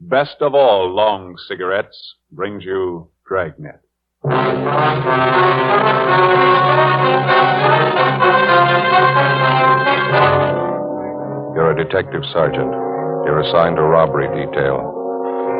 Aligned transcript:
best 0.00 0.36
of 0.40 0.54
all 0.54 0.94
long 0.94 1.36
cigarettes, 1.48 2.14
brings 2.32 2.64
you 2.64 3.10
Dragnet. 3.26 3.80
You're 11.54 11.72
a 11.72 11.76
detective 11.76 12.22
sergeant. 12.32 12.72
You're 13.26 13.40
assigned 13.40 13.76
to 13.76 13.82
robbery 13.82 14.28
detail. 14.28 14.94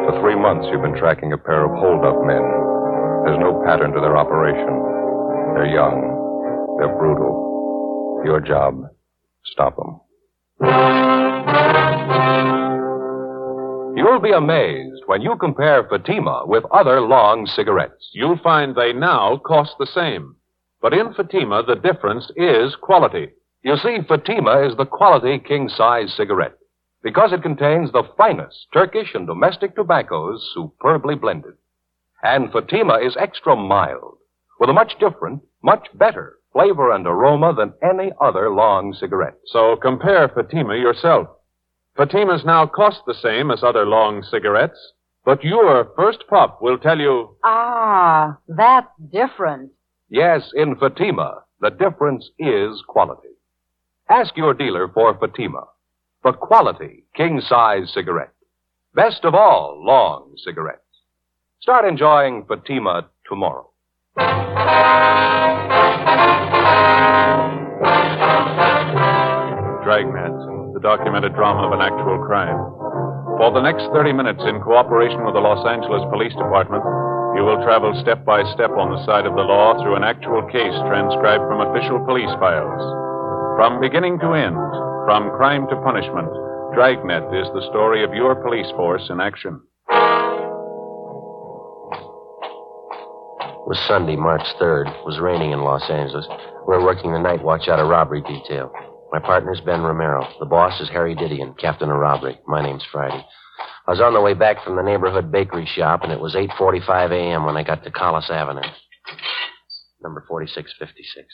For 0.06 0.20
three 0.20 0.36
months, 0.36 0.66
you've 0.70 0.82
been 0.82 0.96
tracking 0.96 1.32
a 1.32 1.38
pair 1.38 1.64
of 1.64 1.70
hold-up 1.78 2.24
men. 2.24 2.42
There's 3.26 3.38
no 3.40 3.62
pattern 3.66 3.92
to 3.92 4.00
their 4.00 4.16
operation. 4.16 4.72
They're 5.54 5.66
young. 5.66 6.76
They're 6.78 6.96
brutal. 6.96 8.22
Your 8.24 8.40
job, 8.40 8.84
stop 9.44 9.76
them. 9.76 11.07
You'll 13.98 14.20
be 14.20 14.30
amazed 14.30 15.02
when 15.06 15.22
you 15.22 15.34
compare 15.40 15.82
Fatima 15.82 16.42
with 16.44 16.62
other 16.70 17.00
long 17.00 17.46
cigarettes. 17.46 18.10
You'll 18.12 18.38
find 18.38 18.76
they 18.76 18.92
now 18.92 19.38
cost 19.38 19.72
the 19.76 19.88
same. 19.92 20.36
But 20.80 20.92
in 20.92 21.12
Fatima, 21.14 21.64
the 21.66 21.74
difference 21.74 22.30
is 22.36 22.76
quality. 22.80 23.30
You 23.64 23.76
see, 23.76 23.98
Fatima 24.06 24.64
is 24.64 24.76
the 24.76 24.86
quality 24.86 25.40
king 25.40 25.68
size 25.68 26.14
cigarette 26.16 26.54
because 27.02 27.32
it 27.32 27.42
contains 27.42 27.90
the 27.90 28.04
finest 28.16 28.68
Turkish 28.72 29.16
and 29.16 29.26
domestic 29.26 29.74
tobaccos 29.74 30.48
superbly 30.54 31.16
blended. 31.16 31.54
And 32.22 32.52
Fatima 32.52 33.00
is 33.04 33.16
extra 33.18 33.56
mild 33.56 34.18
with 34.60 34.70
a 34.70 34.72
much 34.72 34.92
different, 35.00 35.42
much 35.60 35.88
better 35.92 36.36
flavor 36.52 36.92
and 36.92 37.04
aroma 37.04 37.52
than 37.52 37.74
any 37.82 38.12
other 38.20 38.48
long 38.48 38.94
cigarette. 38.94 39.38
So 39.46 39.74
compare 39.74 40.28
Fatima 40.28 40.76
yourself. 40.76 41.30
Fatimas 41.98 42.44
now 42.44 42.64
cost 42.64 43.00
the 43.06 43.14
same 43.14 43.50
as 43.50 43.64
other 43.64 43.84
long 43.84 44.22
cigarettes, 44.22 44.78
but 45.24 45.42
your 45.42 45.90
first 45.96 46.22
puff 46.28 46.54
will 46.60 46.78
tell 46.78 46.98
you 46.98 47.36
Ah, 47.44 48.38
that's 48.46 48.88
different. 49.12 49.72
Yes, 50.08 50.50
in 50.54 50.76
Fatima, 50.76 51.42
the 51.60 51.70
difference 51.70 52.30
is 52.38 52.82
quality. 52.86 53.28
Ask 54.08 54.36
your 54.36 54.54
dealer 54.54 54.88
for 54.88 55.18
Fatima, 55.18 55.64
the 56.22 56.32
quality 56.32 57.04
king 57.16 57.40
size 57.40 57.92
cigarette. 57.92 58.32
Best 58.94 59.24
of 59.24 59.34
all 59.34 59.82
long 59.84 60.34
cigarettes. 60.44 60.82
Start 61.60 61.84
enjoying 61.84 62.44
Fatima 62.46 63.08
tomorrow. 63.28 63.70
Dragnet, 69.84 70.47
the 70.78 70.86
documented 70.86 71.34
drama 71.34 71.66
of 71.66 71.74
an 71.74 71.82
actual 71.82 72.22
crime. 72.22 72.54
For 73.42 73.50
the 73.50 73.58
next 73.58 73.90
30 73.90 74.14
minutes, 74.14 74.38
in 74.46 74.62
cooperation 74.62 75.26
with 75.26 75.34
the 75.34 75.42
Los 75.42 75.58
Angeles 75.66 76.06
Police 76.06 76.38
Department, 76.38 76.86
you 77.34 77.42
will 77.42 77.58
travel 77.66 77.90
step 77.98 78.22
by 78.22 78.46
step 78.54 78.70
on 78.78 78.94
the 78.94 79.02
side 79.02 79.26
of 79.26 79.34
the 79.34 79.42
law 79.42 79.74
through 79.82 79.98
an 79.98 80.06
actual 80.06 80.38
case 80.46 80.78
transcribed 80.86 81.42
from 81.50 81.66
official 81.66 81.98
police 82.06 82.30
files. 82.38 82.78
From 83.58 83.82
beginning 83.82 84.22
to 84.22 84.38
end, 84.38 84.54
from 85.02 85.34
crime 85.34 85.66
to 85.66 85.82
punishment, 85.82 86.30
Dragnet 86.78 87.26
is 87.34 87.50
the 87.58 87.66
story 87.74 88.06
of 88.06 88.14
your 88.14 88.38
police 88.38 88.70
force 88.78 89.10
in 89.10 89.18
action. 89.18 89.58
It 93.50 93.66
was 93.66 93.82
Sunday, 93.90 94.14
March 94.14 94.46
3rd. 94.62 94.94
It 94.94 95.02
was 95.02 95.18
raining 95.18 95.50
in 95.50 95.66
Los 95.66 95.90
Angeles. 95.90 96.26
We 96.70 96.78
were 96.78 96.86
working 96.86 97.10
the 97.10 97.18
night 97.18 97.42
watch 97.42 97.66
out 97.66 97.82
of 97.82 97.90
robbery 97.90 98.22
detail. 98.22 98.70
My 99.10 99.18
partner's 99.20 99.60
Ben 99.62 99.80
Romero. 99.82 100.26
The 100.38 100.46
boss 100.46 100.80
is 100.80 100.88
Harry 100.90 101.14
Didion, 101.14 101.56
captain 101.58 101.90
of 101.90 101.96
robbery. 101.96 102.38
My 102.46 102.62
name's 102.62 102.84
Friday. 102.92 103.24
I 103.86 103.90
was 103.90 104.00
on 104.00 104.12
the 104.12 104.20
way 104.20 104.34
back 104.34 104.62
from 104.62 104.76
the 104.76 104.82
neighborhood 104.82 105.32
bakery 105.32 105.66
shop, 105.66 106.02
and 106.02 106.12
it 106.12 106.20
was 106.20 106.34
8.45 106.34 107.10
a.m. 107.12 107.46
when 107.46 107.56
I 107.56 107.62
got 107.62 107.82
to 107.84 107.90
Collis 107.90 108.28
Avenue. 108.30 108.60
Number 110.02 110.24
4656. 110.28 111.26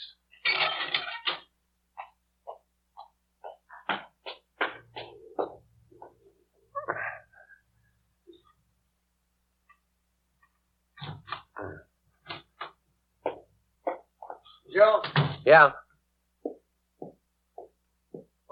Joe, 14.73 15.01
Yeah. 15.45 15.71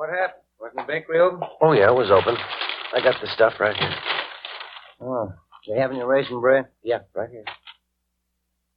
What 0.04 0.12
happened? 0.12 0.44
Wasn't 0.60 0.76
the 0.76 0.84
bakery 0.92 1.20
open? 1.22 1.48
Oh, 1.62 1.72
yeah, 1.72 1.88
it 1.88 1.96
was 1.96 2.12
open. 2.12 2.36
I 2.94 3.02
got 3.02 3.16
the 3.22 3.28
stuff 3.28 3.54
right 3.58 3.76
here. 3.76 3.96
Oh, 5.00 5.32
they 5.66 5.80
have 5.80 5.92
any 5.92 6.04
raisin 6.04 6.42
bread? 6.42 6.68
Yeah, 6.84 7.00
right 7.16 7.30
here. 7.30 7.46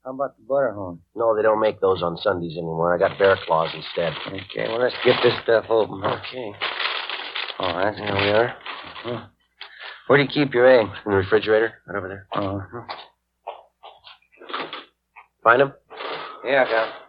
How 0.05 0.13
about 0.13 0.37
the 0.37 0.45
butter 0.45 0.73
horn? 0.73 1.01
No, 1.17 1.35
they 1.35 1.43
don't 1.43 1.59
make 1.59 1.81
those 1.81 2.01
on 2.01 2.17
Sundays 2.19 2.53
anymore. 2.53 2.95
I 2.95 2.99
got 2.99 3.19
bear 3.19 3.37
claws 3.45 3.75
instead. 3.75 4.13
Okay, 4.29 4.69
well, 4.69 4.79
let's 4.79 4.95
get 5.05 5.17
this 5.25 5.35
stuff 5.43 5.65
open. 5.69 6.01
Okay. 6.05 6.53
All 7.59 7.77
right. 7.77 7.97
Here 7.97 8.15
we 8.15 9.11
are. 9.11 9.31
Where 10.07 10.19
do 10.19 10.23
you 10.23 10.29
keep 10.29 10.55
your 10.55 10.69
eggs? 10.69 10.97
In 11.05 11.11
the 11.11 11.17
refrigerator, 11.17 11.75
right 11.89 11.99
over 11.99 12.09
there. 12.09 12.27
Uh-huh. 12.41 12.83
Find 15.43 15.61
them? 15.61 15.73
Yeah, 16.45 16.65
I 16.65 16.71
got 16.71 16.87
'em. 16.87 17.06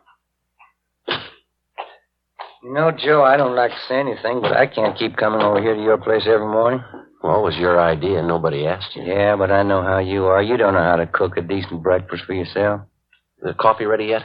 You 2.63 2.73
know, 2.73 2.91
Joe, 2.91 3.23
I 3.23 3.38
don't 3.38 3.56
like 3.56 3.72
to 3.72 3.78
say 3.88 4.00
anything, 4.00 4.41
but 4.41 4.53
I 4.53 4.66
can't 4.66 4.97
keep 4.97 5.16
coming 5.16 5.41
over 5.41 5.62
here 5.62 5.75
to 5.75 5.81
your 5.81 5.97
place 5.97 6.23
every 6.25 6.47
morning. 6.47 6.84
Well, 7.22 7.40
it 7.40 7.44
was 7.44 7.56
your 7.57 7.79
idea. 7.79 8.23
Nobody 8.23 8.66
asked 8.66 8.95
you. 8.95 9.03
Yeah, 9.03 9.35
but 9.35 9.51
I 9.51 9.63
know 9.63 9.84
how 9.84 10.00
you 10.00 10.25
are. 10.25 10.41
You 10.41 10.57
don't 10.57 10.73
know 10.73 10.81
how 10.81 10.96
to 10.96 11.06
cook 11.07 11.38
a 11.38 11.41
decent 11.41 11.84
breakfast 11.84 12.23
for 12.25 12.34
yourself. 12.34 12.81
The 13.41 13.53
coffee 13.53 13.85
ready 13.85 14.06
yet? 14.06 14.23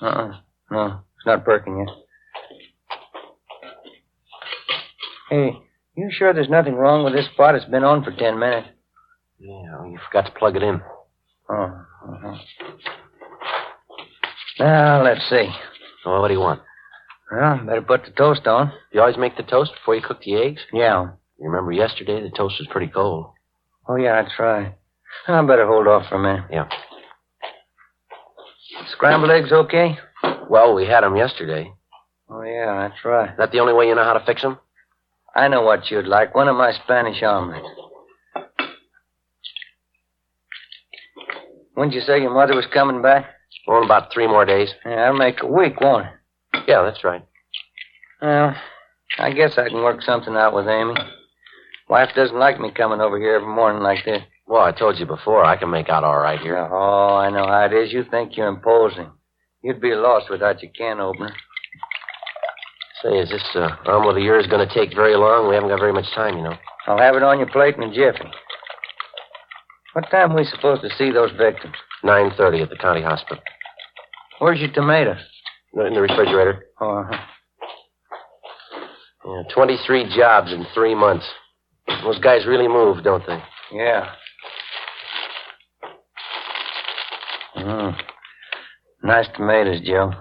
Uh-uh. 0.00 0.40
No, 0.70 0.84
it's 1.16 1.26
not 1.26 1.44
perking 1.44 1.78
yet. 1.78 1.96
Hey, 5.30 5.58
you 5.96 6.10
sure 6.12 6.32
there's 6.32 6.48
nothing 6.48 6.74
wrong 6.74 7.04
with 7.04 7.14
this 7.14 7.28
pot? 7.36 7.54
It's 7.54 7.64
been 7.64 7.84
on 7.84 8.04
for 8.04 8.12
ten 8.12 8.38
minutes. 8.38 8.68
Yeah, 9.40 9.78
well, 9.78 9.90
you 9.90 9.98
forgot 10.08 10.26
to 10.26 10.38
plug 10.38 10.56
it 10.56 10.62
in. 10.62 10.80
Oh, 11.50 11.84
uh-huh. 12.08 12.36
Now, 14.60 15.02
let's 15.02 15.28
see. 15.28 15.48
Well, 16.06 16.20
what 16.20 16.28
do 16.28 16.34
you 16.34 16.40
want? 16.40 16.62
Well, 17.30 17.58
better 17.66 17.82
put 17.82 18.04
the 18.04 18.10
toast 18.12 18.46
on. 18.46 18.72
You 18.92 19.00
always 19.00 19.18
make 19.18 19.36
the 19.36 19.42
toast 19.42 19.72
before 19.74 19.94
you 19.94 20.02
cook 20.02 20.22
the 20.22 20.36
eggs? 20.36 20.62
Yeah. 20.72 21.10
You 21.38 21.48
remember 21.48 21.72
yesterday 21.72 22.22
the 22.22 22.30
toast 22.34 22.56
was 22.58 22.68
pretty 22.70 22.88
cold. 22.88 23.32
Oh, 23.86 23.96
yeah, 23.96 24.22
that's 24.22 24.38
right. 24.38 24.74
I 25.26 25.42
better 25.42 25.66
hold 25.66 25.86
off 25.86 26.08
for 26.08 26.16
a 26.16 26.18
minute. 26.18 26.44
Yeah. 26.50 26.68
Scrambled 28.92 29.30
eggs 29.30 29.52
okay? 29.52 29.98
Well, 30.48 30.74
we 30.74 30.86
had 30.86 31.04
'em 31.04 31.16
yesterday. 31.16 31.72
Oh, 32.30 32.42
yeah, 32.42 32.88
that's 32.88 33.04
right. 33.04 33.30
Is 33.30 33.36
that 33.38 33.52
the 33.52 33.60
only 33.60 33.72
way 33.72 33.88
you 33.88 33.94
know 33.94 34.04
how 34.04 34.14
to 34.14 34.24
fix 34.24 34.44
'em? 34.44 34.58
I 35.34 35.48
know 35.48 35.62
what 35.62 35.90
you'd 35.90 36.06
like. 36.06 36.34
One 36.34 36.48
of 36.48 36.56
my 36.56 36.72
Spanish 36.72 37.22
omelets. 37.22 37.66
When'd 41.74 41.94
you 41.94 42.00
say 42.00 42.20
your 42.20 42.34
mother 42.34 42.56
was 42.56 42.66
coming 42.66 43.02
back? 43.02 43.26
Well, 43.66 43.78
in 43.78 43.84
about 43.84 44.12
three 44.12 44.26
more 44.26 44.44
days. 44.44 44.74
Yeah, 44.84 44.96
that'll 44.96 45.16
make 45.16 45.42
a 45.42 45.46
week, 45.46 45.80
won't 45.80 46.06
it? 46.06 46.12
Yeah, 46.68 46.82
that's 46.82 47.02
right. 47.02 47.24
Well, 48.20 48.54
I 49.18 49.32
guess 49.32 49.56
I 49.56 49.70
can 49.70 49.82
work 49.82 50.02
something 50.02 50.36
out 50.36 50.54
with 50.54 50.68
Amy. 50.68 50.94
Wife 51.88 52.10
doesn't 52.14 52.38
like 52.38 52.60
me 52.60 52.70
coming 52.70 53.00
over 53.00 53.18
here 53.18 53.36
every 53.36 53.48
morning 53.48 53.82
like 53.82 54.04
this. 54.04 54.20
Well, 54.46 54.62
I 54.62 54.72
told 54.72 54.98
you 54.98 55.06
before, 55.06 55.44
I 55.46 55.56
can 55.56 55.70
make 55.70 55.88
out 55.88 56.04
all 56.04 56.18
right 56.18 56.38
here. 56.38 56.58
Oh, 56.58 57.16
I 57.16 57.30
know 57.30 57.46
how 57.46 57.64
it 57.64 57.72
is. 57.72 57.90
You 57.90 58.04
think 58.10 58.36
you're 58.36 58.48
imposing. 58.48 59.10
You'd 59.62 59.80
be 59.80 59.94
lost 59.94 60.26
without 60.28 60.62
your 60.62 60.70
can 60.72 61.00
opener. 61.00 61.34
Say, 63.02 63.16
is 63.16 63.30
this 63.30 63.44
uh, 63.54 63.70
omelet 63.86 64.18
of 64.18 64.22
yours 64.22 64.46
going 64.46 64.66
to 64.66 64.74
take 64.74 64.94
very 64.94 65.16
long? 65.16 65.48
We 65.48 65.54
haven't 65.54 65.70
got 65.70 65.80
very 65.80 65.94
much 65.94 66.12
time, 66.14 66.36
you 66.36 66.42
know. 66.42 66.56
I'll 66.86 66.98
have 66.98 67.16
it 67.16 67.22
on 67.22 67.38
your 67.38 67.48
plate 67.48 67.76
in 67.76 67.82
a 67.84 67.94
jiffy. 67.94 68.28
What 69.94 70.10
time 70.10 70.32
are 70.32 70.36
we 70.36 70.44
supposed 70.44 70.82
to 70.82 70.90
see 70.98 71.10
those 71.12 71.30
victims? 71.32 71.74
9.30 72.04 72.64
at 72.64 72.70
the 72.70 72.76
county 72.76 73.00
hospital. 73.00 73.42
Where's 74.38 74.60
your 74.60 74.72
tomatoes? 74.72 75.24
In 75.74 75.94
the 75.94 76.00
refrigerator. 76.00 76.66
Oh, 76.80 76.98
uh-huh. 76.98 77.18
Yeah, 79.26 79.42
23 79.54 80.14
jobs 80.16 80.52
in 80.52 80.66
three 80.74 80.94
months. 80.94 81.26
Those 82.02 82.18
guys 82.20 82.46
really 82.46 82.68
move, 82.68 83.04
don't 83.04 83.24
they? 83.26 83.38
Yeah. 83.72 84.10
Mm. 87.56 87.96
Nice 89.02 89.26
tomatoes, 89.36 89.80
Joe. 89.84 90.12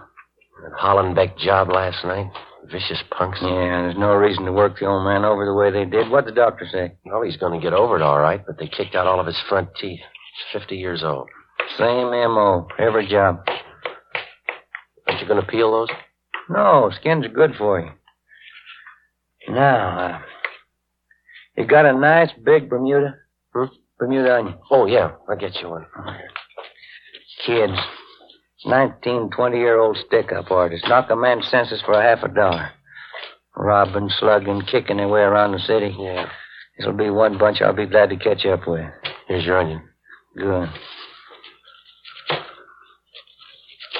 That 0.63 0.71
Hollenbeck 0.79 1.37
job 1.37 1.69
last 1.69 2.03
night. 2.03 2.27
Vicious 2.71 3.01
punks. 3.11 3.39
Yeah, 3.41 3.47
there's 3.47 3.97
no 3.97 4.13
reason 4.13 4.43
to 4.45 4.51
work 4.51 4.79
the 4.79 4.87
old 4.87 5.05
man 5.05 5.23
over 5.23 5.45
the 5.45 5.53
way 5.53 5.71
they 5.71 5.85
did. 5.85 6.09
What'd 6.09 6.27
the 6.29 6.35
doctor 6.35 6.67
say? 6.69 6.97
Well, 7.05 7.21
he's 7.21 7.37
going 7.37 7.57
to 7.57 7.63
get 7.63 7.73
over 7.73 7.95
it 7.95 8.01
all 8.01 8.19
right, 8.19 8.43
but 8.45 8.57
they 8.57 8.67
kicked 8.67 8.95
out 8.95 9.07
all 9.07 9.19
of 9.19 9.25
his 9.25 9.39
front 9.47 9.69
teeth. 9.79 9.99
He's 10.51 10.61
50 10.61 10.75
years 10.75 11.03
old. 11.03 11.29
Same 11.77 12.11
M.O. 12.13 12.67
Every 12.77 13.07
job. 13.07 13.45
Aren't 15.17 15.27
you 15.27 15.33
going 15.33 15.43
to 15.43 15.51
peel 15.51 15.71
those? 15.71 15.89
No, 16.47 16.91
skins 16.99 17.25
are 17.25 17.29
good 17.29 17.55
for 17.57 17.79
you. 17.79 17.89
Now, 19.49 19.99
uh, 19.99 20.21
you 21.57 21.65
got 21.65 21.87
a 21.87 21.99
nice 21.99 22.29
big 22.45 22.69
Bermuda? 22.69 23.15
Hmm? 23.51 23.63
Bermuda 23.97 24.35
onion. 24.35 24.59
Oh, 24.69 24.85
yeah. 24.85 25.13
I'll 25.27 25.35
get 25.35 25.55
you 25.59 25.69
one. 25.69 25.87
Kids. 27.47 27.73
19, 28.63 29.31
20 29.35 29.57
year 29.57 29.79
old 29.79 29.97
stick 30.05 30.31
up 30.31 30.51
artists. 30.51 30.87
Knock 30.87 31.09
a 31.09 31.15
man's 31.15 31.47
senses 31.47 31.81
for 31.83 31.93
a 31.93 32.03
half 32.03 32.23
a 32.23 32.31
dollar. 32.31 32.69
Robbing, 33.55 34.11
slugging, 34.19 34.61
kicking 34.69 34.97
their 34.97 35.07
way 35.07 35.21
around 35.21 35.53
the 35.53 35.59
city. 35.59 35.95
Yeah. 35.97 36.29
This'll 36.77 36.93
be 36.93 37.09
one 37.09 37.39
bunch 37.39 37.59
I'll 37.63 37.73
be 37.73 37.87
glad 37.87 38.11
to 38.11 38.17
catch 38.17 38.45
up 38.45 38.67
with. 38.67 38.85
Here's 39.27 39.45
your 39.45 39.57
onion. 39.57 39.81
Good. 40.37 40.69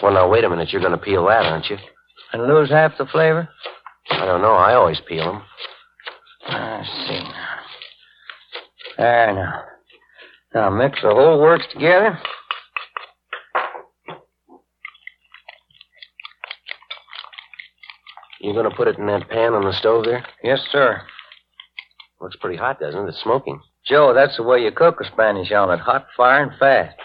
Well, 0.01 0.13
now, 0.13 0.29
wait 0.29 0.43
a 0.43 0.49
minute. 0.49 0.71
You're 0.71 0.81
going 0.81 0.91
to 0.91 0.97
peel 0.97 1.25
that, 1.25 1.45
aren't 1.45 1.69
you? 1.69 1.77
And 2.33 2.47
lose 2.47 2.69
half 2.69 2.97
the 2.97 3.05
flavor? 3.05 3.49
I 4.11 4.25
don't 4.25 4.41
know. 4.41 4.53
I 4.53 4.75
always 4.75 5.01
peel 5.07 5.25
them. 5.25 5.41
I 6.45 6.83
see 7.07 7.19
now. 7.19 7.47
There 8.97 9.33
now. 9.33 9.63
Now 10.53 10.69
mix 10.69 11.01
the 11.01 11.09
whole 11.09 11.41
works 11.41 11.65
together. 11.73 12.19
You're 18.39 18.53
going 18.53 18.69
to 18.69 18.75
put 18.75 18.87
it 18.87 18.97
in 18.97 19.07
that 19.07 19.29
pan 19.29 19.53
on 19.53 19.65
the 19.65 19.73
stove 19.73 20.05
there? 20.05 20.25
Yes, 20.43 20.59
sir. 20.71 21.01
Looks 22.21 22.35
pretty 22.37 22.57
hot, 22.57 22.79
doesn't 22.79 23.05
it? 23.05 23.09
It's 23.09 23.21
smoking. 23.21 23.59
Joe, 23.85 24.13
that's 24.13 24.37
the 24.37 24.43
way 24.43 24.59
you 24.59 24.71
cook 24.71 25.01
a 25.01 25.05
Spanish 25.05 25.51
omelet. 25.51 25.79
Hot 25.79 26.07
fire 26.15 26.43
and 26.43 26.51
fast. 26.59 26.95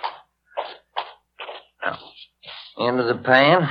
Into 2.78 3.02
the 3.04 3.20
pan. 3.22 3.68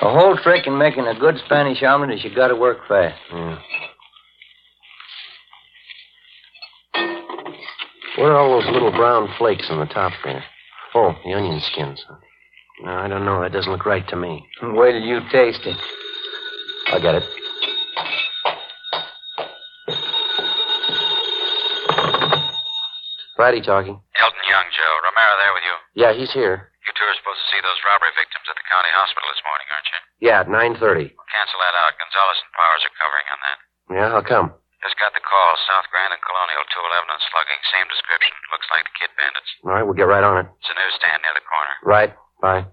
The 0.00 0.08
whole 0.08 0.36
trick 0.36 0.66
in 0.66 0.78
making 0.78 1.06
a 1.06 1.18
good 1.18 1.36
Spanish 1.44 1.82
omelet 1.82 2.16
is 2.16 2.24
you 2.24 2.34
gotta 2.34 2.56
work 2.56 2.78
fast. 2.88 3.20
Yeah. 3.32 3.58
What 8.16 8.26
are 8.26 8.36
all 8.36 8.60
those 8.60 8.70
little 8.72 8.90
brown 8.90 9.28
flakes 9.38 9.66
on 9.70 9.78
the 9.80 9.86
top 9.86 10.12
there? 10.24 10.44
Oh, 10.94 11.14
the 11.24 11.32
onion 11.32 11.60
skins. 11.60 12.04
No, 12.82 12.92
I 12.92 13.08
don't 13.08 13.24
know. 13.24 13.42
That 13.42 13.52
doesn't 13.52 13.70
look 13.70 13.86
right 13.86 14.06
to 14.08 14.16
me. 14.16 14.46
Wait 14.62 14.92
till 14.92 15.02
you 15.02 15.20
taste 15.30 15.60
it. 15.64 15.76
I'll 16.88 17.00
get 17.00 17.14
it. 17.14 17.24
Friday 23.40 23.64
talking. 23.64 23.96
Elton 24.20 24.44
Young, 24.52 24.68
Joe. 24.68 24.94
Romero 25.00 25.34
there 25.40 25.54
with 25.56 25.64
you. 25.64 25.76
Yeah, 25.96 26.12
he's 26.12 26.28
here. 26.36 26.68
You 26.84 26.92
two 26.92 27.08
are 27.08 27.16
supposed 27.16 27.40
to 27.40 27.48
see 27.48 27.60
those 27.64 27.80
robbery 27.88 28.12
victims 28.12 28.44
at 28.52 28.56
the 28.60 28.66
county 28.68 28.92
hospital 28.92 29.28
this 29.32 29.40
morning, 29.48 29.68
aren't 29.72 29.88
you? 29.88 30.00
Yeah, 30.28 30.44
at 30.44 30.48
9.30. 30.52 31.16
Well, 31.16 31.28
cancel 31.32 31.56
that 31.64 31.72
out. 31.80 31.96
Gonzalez 31.96 32.36
and 32.44 32.52
Powers 32.52 32.82
are 32.84 32.96
covering 33.00 33.26
on 33.32 33.38
that. 33.40 33.58
Yeah, 33.96 34.08
how 34.12 34.20
come? 34.20 34.46
Just 34.84 35.00
got 35.00 35.16
the 35.16 35.24
call. 35.24 35.50
South 35.72 35.88
Grand 35.88 36.12
and 36.12 36.20
Colonial 36.20 36.64
211 36.68 37.16
and 37.16 37.22
slugging. 37.32 37.60
Same 37.72 37.88
description. 37.88 38.32
Looks 38.52 38.68
like 38.76 38.84
the 38.84 38.94
kid 39.00 39.10
bandits. 39.16 39.50
All 39.64 39.72
right, 39.72 39.84
we'll 39.88 39.96
get 39.96 40.08
right 40.12 40.24
on 40.24 40.36
it. 40.44 40.46
It's 40.60 40.68
a 40.68 40.76
newsstand 40.76 41.18
near 41.24 41.32
the 41.32 41.46
corner. 41.48 41.74
Right. 41.88 42.12
Bye. 42.44 42.68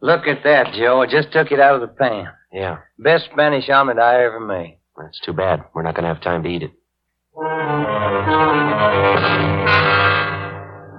Look 0.00 0.24
at 0.28 0.44
that, 0.44 0.72
Joe. 0.74 1.00
I 1.02 1.06
just 1.12 1.32
took 1.32 1.52
it 1.52 1.60
out 1.60 1.76
of 1.76 1.80
the 1.84 1.92
pan. 1.92 2.28
Yeah, 2.52 2.78
Best 2.98 3.28
Spanish 3.32 3.68
omelet 3.68 3.98
I 3.98 4.24
ever 4.24 4.40
made. 4.40 4.78
that's 4.96 5.18
too 5.20 5.32
bad. 5.32 5.64
We're 5.84 5.92
not 5.92 6.00
going 6.00 6.08
to 6.08 6.14
have 6.14 6.22
time 6.22 6.42
to 6.44 6.48
eat 6.48 6.62
it. 6.62 6.72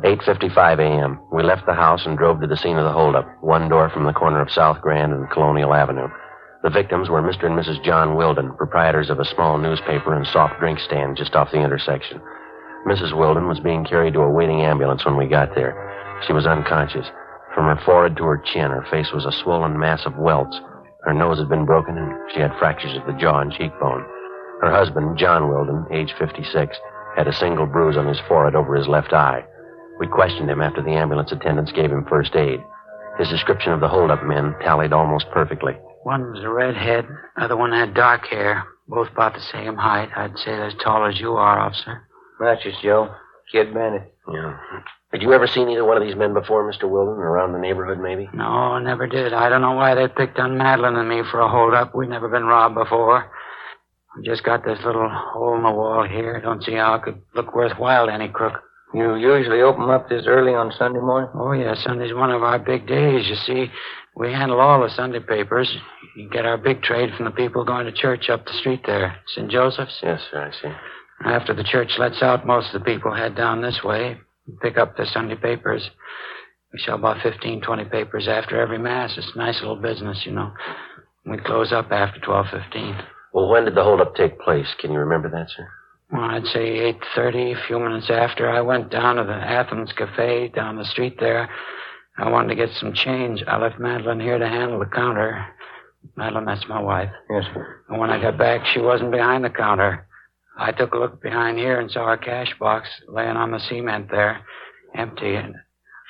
8.55 0.05 0.77
a.m. 0.77 1.19
We 1.33 1.41
left 1.41 1.65
the 1.65 1.73
house 1.73 2.05
and 2.05 2.15
drove 2.15 2.39
to 2.41 2.45
the 2.45 2.55
scene 2.55 2.77
of 2.77 2.85
the 2.85 2.91
holdup, 2.91 3.25
one 3.41 3.67
door 3.67 3.89
from 3.89 4.05
the 4.05 4.13
corner 4.13 4.39
of 4.41 4.51
South 4.51 4.79
Grand 4.81 5.11
and 5.11 5.27
Colonial 5.31 5.73
Avenue. 5.73 6.07
The 6.61 6.69
victims 6.69 7.09
were 7.09 7.23
Mr. 7.23 7.47
and 7.47 7.57
Mrs. 7.57 7.83
John 7.83 8.15
Wilden, 8.15 8.55
proprietors 8.57 9.09
of 9.09 9.19
a 9.19 9.25
small 9.25 9.57
newspaper 9.57 10.13
and 10.13 10.27
soft 10.27 10.59
drink 10.59 10.77
stand 10.77 11.17
just 11.17 11.33
off 11.33 11.49
the 11.51 11.63
intersection. 11.63 12.21
Mrs. 12.87 13.17
Wilden 13.17 13.47
was 13.47 13.59
being 13.59 13.85
carried 13.85 14.13
to 14.13 14.21
a 14.21 14.29
waiting 14.29 14.61
ambulance 14.61 15.03
when 15.03 15.17
we 15.17 15.25
got 15.25 15.55
there. 15.55 15.73
She 16.27 16.33
was 16.33 16.45
unconscious. 16.45 17.07
From 17.55 17.75
her 17.75 17.83
forehead 17.83 18.17
to 18.17 18.23
her 18.25 18.37
chin, 18.53 18.69
her 18.69 18.85
face 18.91 19.11
was 19.11 19.25
a 19.25 19.31
swollen 19.31 19.79
mass 19.79 20.05
of 20.05 20.15
welts. 20.15 20.61
Her 21.05 21.13
nose 21.13 21.39
had 21.39 21.49
been 21.49 21.65
broken, 21.65 21.97
and 21.97 22.13
she 22.35 22.39
had 22.39 22.55
fractures 22.59 22.95
of 22.95 23.07
the 23.07 23.19
jaw 23.19 23.39
and 23.39 23.51
cheekbone. 23.51 24.05
Her 24.61 24.71
husband, 24.71 25.17
John 25.17 25.49
Wilden, 25.49 25.85
age 25.91 26.13
56, 26.17 26.77
had 27.15 27.27
a 27.27 27.33
single 27.33 27.65
bruise 27.65 27.97
on 27.97 28.07
his 28.07 28.19
forehead 28.27 28.55
over 28.55 28.75
his 28.75 28.87
left 28.87 29.13
eye. 29.13 29.43
We 29.99 30.07
questioned 30.07 30.49
him 30.49 30.61
after 30.61 30.81
the 30.81 30.91
ambulance 30.91 31.31
attendants 31.31 31.71
gave 31.71 31.91
him 31.91 32.05
first 32.09 32.35
aid. 32.35 32.61
His 33.17 33.29
description 33.29 33.71
of 33.71 33.79
the 33.79 33.87
holdup 33.87 34.23
men 34.23 34.55
tallied 34.61 34.91
almost 34.91 35.29
perfectly. 35.31 35.73
One 36.03 36.31
was 36.31 36.43
a 36.43 36.49
redhead, 36.49 37.07
other 37.37 37.55
one 37.55 37.71
had 37.71 37.93
dark 37.93 38.27
hair. 38.27 38.65
Both 38.87 39.09
about 39.11 39.33
the 39.33 39.41
same 39.41 39.77
height. 39.77 40.09
I'd 40.15 40.37
say 40.37 40.51
they're 40.51 40.67
as 40.67 40.75
tall 40.83 41.05
as 41.07 41.19
you 41.19 41.33
are, 41.33 41.59
officer. 41.59 42.07
Matches, 42.39 42.75
Joe. 42.83 43.15
Kid 43.51 43.73
bandit. 43.73 44.13
Yeah. 44.31 44.57
Had 45.11 45.21
you 45.21 45.33
ever 45.33 45.47
seen 45.47 45.69
either 45.69 45.85
one 45.85 45.97
of 45.97 46.03
these 46.03 46.15
men 46.15 46.33
before, 46.33 46.69
Mr. 46.69 46.89
Wilden, 46.89 47.15
around 47.15 47.53
the 47.53 47.59
neighborhood, 47.59 47.99
maybe? 47.99 48.29
No, 48.33 48.77
never 48.79 49.07
did. 49.07 49.33
I 49.33 49.49
don't 49.49 49.61
know 49.61 49.71
why 49.73 49.95
they 49.95 50.07
picked 50.07 50.37
on 50.37 50.57
Madeline 50.57 50.97
and 50.97 51.07
me 51.09 51.23
for 51.31 51.39
a 51.39 51.49
holdup. 51.49 51.95
We've 51.95 52.09
never 52.09 52.27
been 52.27 52.43
robbed 52.45 52.75
before. 52.75 53.31
Just 54.23 54.43
got 54.43 54.63
this 54.63 54.79
little 54.85 55.09
hole 55.09 55.55
in 55.55 55.63
the 55.63 55.71
wall 55.71 56.07
here. 56.07 56.39
Don't 56.41 56.63
see 56.63 56.73
how 56.73 56.95
it 56.95 57.03
could 57.03 57.21
look 57.33 57.53
worthwhile 57.53 58.07
to 58.07 58.13
any 58.13 58.29
crook. 58.29 58.61
You 58.93 59.15
usually 59.15 59.61
open 59.61 59.89
up 59.89 60.07
this 60.07 60.25
early 60.25 60.53
on 60.53 60.71
Sunday 60.77 60.99
morning? 60.99 61.29
Oh, 61.33 61.51
yeah, 61.51 61.75
Sunday's 61.75 62.13
one 62.13 62.31
of 62.31 62.43
our 62.43 62.59
big 62.59 62.87
days. 62.87 63.27
You 63.27 63.35
see, 63.35 63.71
we 64.15 64.31
handle 64.31 64.61
all 64.61 64.81
the 64.81 64.89
Sunday 64.89 65.19
papers. 65.19 65.69
You 66.15 66.29
get 66.29 66.45
our 66.45 66.57
big 66.57 66.81
trade 66.81 67.09
from 67.15 67.25
the 67.25 67.31
people 67.31 67.65
going 67.65 67.87
to 67.87 67.91
church 67.91 68.29
up 68.29 68.45
the 68.45 68.53
street 68.53 68.81
there, 68.85 69.17
St. 69.35 69.51
Joseph's. 69.51 69.99
Yes, 70.01 70.21
sir, 70.31 70.49
I 70.49 70.61
see. 70.61 70.73
After 71.25 71.53
the 71.53 71.63
church 71.63 71.97
lets 71.97 72.21
out, 72.21 72.47
most 72.47 72.73
of 72.73 72.81
the 72.81 72.85
people 72.85 73.13
head 73.13 73.35
down 73.35 73.61
this 73.61 73.81
way, 73.83 74.17
and 74.47 74.59
pick 74.61 74.77
up 74.77 74.95
the 74.95 75.05
Sunday 75.07 75.35
papers. 75.35 75.89
We 76.71 76.79
sell 76.79 76.95
about 76.95 77.21
fifteen, 77.21 77.61
twenty 77.61 77.85
papers 77.85 78.27
after 78.29 78.61
every 78.61 78.77
Mass. 78.77 79.17
It's 79.17 79.31
a 79.35 79.37
nice 79.37 79.59
little 79.59 79.75
business, 79.81 80.23
you 80.25 80.31
know. 80.31 80.53
We 81.25 81.37
close 81.37 81.73
up 81.73 81.91
after 81.91 82.19
12.15. 82.19 83.03
Well, 83.35 83.49
when 83.49 83.65
did 83.65 83.75
the 83.75 83.83
holdup 83.83 84.15
take 84.15 84.39
place? 84.39 84.73
Can 84.79 84.93
you 84.93 84.99
remember 84.99 85.29
that, 85.29 85.49
sir? 85.49 85.67
Well, 86.09 86.21
I'd 86.21 86.45
say 86.45 86.93
8.30, 87.17 87.51
a 87.51 87.67
few 87.67 87.77
minutes 87.79 88.09
after. 88.09 88.49
I 88.49 88.61
went 88.61 88.89
down 88.89 89.17
to 89.17 89.25
the 89.25 89.33
Athens 89.33 89.91
Cafe 89.91 90.53
down 90.55 90.77
the 90.77 90.85
street 90.85 91.17
there. 91.19 91.49
I 92.17 92.29
wanted 92.29 92.47
to 92.47 92.55
get 92.55 92.73
some 92.79 92.93
change. 92.93 93.43
I 93.45 93.57
left 93.57 93.77
Madeline 93.77 94.21
here 94.21 94.37
to 94.37 94.47
handle 94.47 94.79
the 94.79 94.85
counter. 94.85 95.45
Madeline, 96.15 96.45
that's 96.45 96.65
my 96.69 96.79
wife. 96.79 97.09
Yes, 97.29 97.43
sir. 97.53 97.81
And 97.89 97.99
when 97.99 98.09
I 98.09 98.21
got 98.21 98.37
back, 98.37 98.61
she 98.73 98.79
wasn't 98.79 99.11
behind 99.11 99.43
the 99.43 99.49
counter. 99.49 100.07
I 100.57 100.71
took 100.71 100.93
a 100.93 100.97
look 100.97 101.21
behind 101.21 101.57
here 101.57 101.81
and 101.81 101.91
saw 101.91 102.13
a 102.13 102.17
cash 102.17 102.55
box 102.57 102.87
laying 103.09 103.35
on 103.35 103.51
the 103.51 103.59
cement 103.59 104.09
there, 104.09 104.45
empty, 104.95 105.35
and 105.35 105.55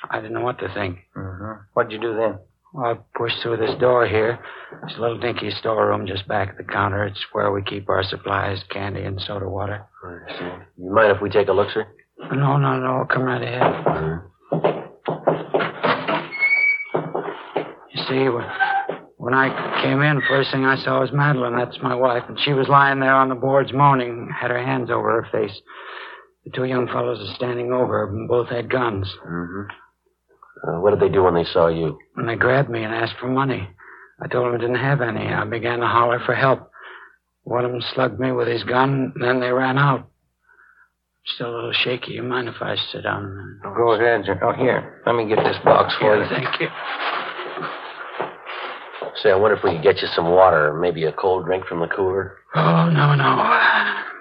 I 0.08 0.20
didn't 0.20 0.34
know 0.34 0.42
what 0.42 0.60
to 0.60 0.72
think. 0.72 0.98
Mm-hmm. 1.16 1.62
What'd 1.72 1.90
you 1.90 1.98
do 2.00 2.14
then? 2.14 2.38
Well, 2.76 2.92
I 2.92 3.18
pushed 3.18 3.36
through 3.42 3.56
this 3.56 3.74
door 3.80 4.06
here. 4.06 4.38
It's 4.84 4.98
a 4.98 5.00
little 5.00 5.18
dinky 5.18 5.50
storeroom 5.50 6.06
just 6.06 6.28
back 6.28 6.50
of 6.50 6.56
the 6.58 6.64
counter. 6.70 7.04
It's 7.04 7.24
where 7.32 7.50
we 7.50 7.62
keep 7.62 7.88
our 7.88 8.02
supplies, 8.02 8.62
candy 8.70 9.02
and 9.02 9.18
soda 9.18 9.48
water. 9.48 9.86
I 10.04 10.38
see. 10.38 10.44
You 10.82 10.92
mind 10.92 11.16
if 11.16 11.22
we 11.22 11.30
take 11.30 11.48
a 11.48 11.52
look, 11.52 11.70
sir? 11.72 11.86
No, 12.32 12.58
no, 12.58 12.78
no. 12.78 13.06
Come 13.10 13.22
right 13.22 13.42
ahead. 13.42 13.62
You 17.94 18.02
see, 18.08 18.28
when, 18.28 18.44
when 19.16 19.32
I 19.32 19.80
came 19.82 20.02
in, 20.02 20.20
first 20.28 20.50
thing 20.52 20.66
I 20.66 20.76
saw 20.76 21.00
was 21.00 21.12
Madeline. 21.14 21.56
That's 21.56 21.78
my 21.82 21.94
wife. 21.94 22.24
And 22.28 22.38
she 22.44 22.52
was 22.52 22.68
lying 22.68 23.00
there 23.00 23.14
on 23.14 23.30
the 23.30 23.34
boards 23.36 23.72
moaning, 23.72 24.28
had 24.38 24.50
her 24.50 24.62
hands 24.62 24.90
over 24.90 25.22
her 25.22 25.28
face. 25.32 25.58
The 26.44 26.50
two 26.50 26.64
young 26.64 26.88
fellows 26.88 27.26
are 27.26 27.34
standing 27.36 27.72
over, 27.72 28.06
her, 28.06 28.14
and 28.14 28.28
both 28.28 28.50
had 28.50 28.70
guns. 28.70 29.10
Mm-hmm. 29.26 29.62
Uh, 30.62 30.80
what 30.80 30.90
did 30.90 31.00
they 31.00 31.12
do 31.12 31.22
when 31.22 31.34
they 31.34 31.44
saw 31.44 31.68
you? 31.68 31.98
And 32.16 32.28
they 32.28 32.36
grabbed 32.36 32.70
me 32.70 32.82
and 32.82 32.94
asked 32.94 33.16
for 33.20 33.28
money. 33.28 33.68
I 34.20 34.28
told 34.28 34.46
them 34.46 34.54
I 34.54 34.58
didn't 34.58 34.76
have 34.82 35.00
any. 35.02 35.26
I 35.28 35.44
began 35.44 35.80
to 35.80 35.86
holler 35.86 36.20
for 36.24 36.34
help. 36.34 36.70
One 37.44 37.64
of 37.64 37.70
them 37.70 37.82
slugged 37.94 38.18
me 38.18 38.32
with 38.32 38.48
his 38.48 38.64
gun, 38.64 39.12
and 39.14 39.22
then 39.22 39.40
they 39.40 39.50
ran 39.52 39.78
out. 39.78 40.08
Still 41.34 41.50
a 41.50 41.54
little 41.54 41.72
shaky. 41.72 42.12
You 42.12 42.22
mind 42.22 42.48
if 42.48 42.54
I 42.60 42.76
sit 42.92 43.02
down 43.02 43.24
a 43.24 43.28
minute? 43.28 43.76
Go 43.76 43.92
ahead, 43.92 44.24
sir. 44.24 44.40
Oh, 44.42 44.52
here. 44.52 45.02
Let 45.06 45.14
me 45.16 45.28
get 45.28 45.38
this 45.44 45.56
box 45.64 45.94
for 46.00 46.16
Yeah, 46.16 46.22
you. 46.22 46.28
thank 46.30 46.60
you. 46.60 46.68
Say, 49.22 49.30
I 49.30 49.36
wonder 49.36 49.56
if 49.56 49.64
we 49.64 49.72
could 49.72 49.82
get 49.82 49.96
you 50.02 50.08
some 50.14 50.30
water 50.30 50.68
or 50.74 50.80
maybe 50.80 51.04
a 51.04 51.12
cold 51.12 51.46
drink 51.46 51.66
from 51.66 51.80
the 51.80 51.86
cooler. 51.88 52.36
Oh, 52.54 52.90
no, 52.90 53.14
no. 53.14 53.58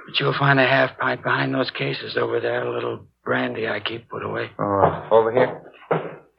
But 0.07 0.19
you'll 0.19 0.37
find 0.37 0.59
a 0.59 0.65
half 0.67 0.97
pint 0.97 1.21
behind 1.23 1.53
those 1.53 1.69
cases 1.71 2.15
over 2.17 2.39
there, 2.39 2.65
a 2.65 2.73
little 2.73 3.05
brandy 3.23 3.67
I 3.67 3.79
keep 3.81 4.09
put 4.09 4.23
away. 4.23 4.51
Oh, 4.57 5.07
over 5.11 5.31
here? 5.31 5.61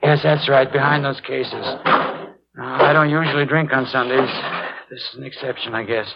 Yes, 0.07 0.21
that's 0.23 0.49
right, 0.49 0.71
behind 0.71 1.05
those 1.05 1.21
cases. 1.23 1.53
Now, 1.53 2.79
I 2.87 2.93
don't 2.93 3.11
usually 3.11 3.45
drink 3.45 3.73
on 3.73 3.87
Sundays. 3.87 4.31
This 4.89 5.01
is 5.01 5.17
an 5.19 5.25
exception, 5.25 5.75
I 5.75 5.83
guess. 5.83 6.07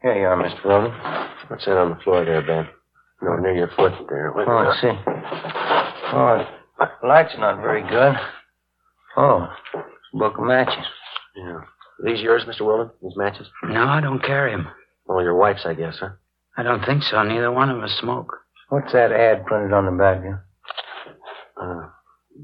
Here 0.00 0.14
you 0.20 0.26
are, 0.26 0.36
Mr. 0.36 0.64
Wilden. 0.64 0.92
What's 1.48 1.64
that 1.64 1.76
on 1.76 1.90
the 1.90 1.96
floor 2.04 2.24
there, 2.24 2.40
Ben? 2.40 2.68
No, 3.20 3.34
near 3.36 3.56
your 3.56 3.68
foot 3.76 3.92
there. 4.08 4.32
Wait, 4.32 4.46
Oh, 4.46 4.58
I 4.58 4.80
see. 4.80 4.92
Oh, 6.16 6.46
the 7.02 7.06
light's 7.08 7.34
not 7.36 7.60
very 7.60 7.82
good. 7.82 8.14
Oh, 9.16 9.48
book 10.12 10.34
of 10.38 10.44
matches. 10.44 10.84
Yeah. 11.34 11.42
Are 11.62 11.66
these 12.04 12.20
yours, 12.20 12.44
Mr. 12.46 12.60
Wilden? 12.60 12.90
These 13.02 13.16
matches? 13.16 13.48
No, 13.64 13.86
I 13.86 14.00
don't 14.00 14.22
carry 14.22 14.52
'em. 14.52 14.68
Well, 15.06 15.20
your 15.22 15.34
wife's, 15.34 15.66
I 15.66 15.74
guess, 15.74 15.98
huh? 15.98 16.10
I 16.56 16.62
don't 16.62 16.84
think 16.84 17.02
so. 17.02 17.20
Neither 17.24 17.50
one 17.50 17.70
of 17.70 17.82
us 17.82 17.90
smoke. 18.00 18.32
What's 18.68 18.92
that 18.92 19.10
ad 19.10 19.46
printed 19.46 19.72
on 19.72 19.86
the 19.86 19.92
back 19.92 20.22
here? 20.22 20.44
Uh, 21.60 21.86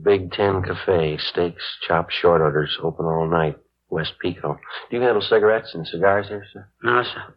Big 0.02 0.32
Ten 0.32 0.62
Cafe, 0.62 1.18
steaks, 1.18 1.62
chops, 1.86 2.14
short 2.14 2.40
orders, 2.40 2.78
open 2.82 3.06
all 3.06 3.28
night, 3.28 3.56
West 3.88 4.12
Pico. 4.20 4.58
Do 4.90 4.96
you 4.96 5.02
handle 5.02 5.22
cigarettes 5.22 5.74
and 5.74 5.86
cigars 5.86 6.28
here, 6.28 6.44
sir? 6.52 6.68
No, 6.82 7.02
sir. 7.02 7.34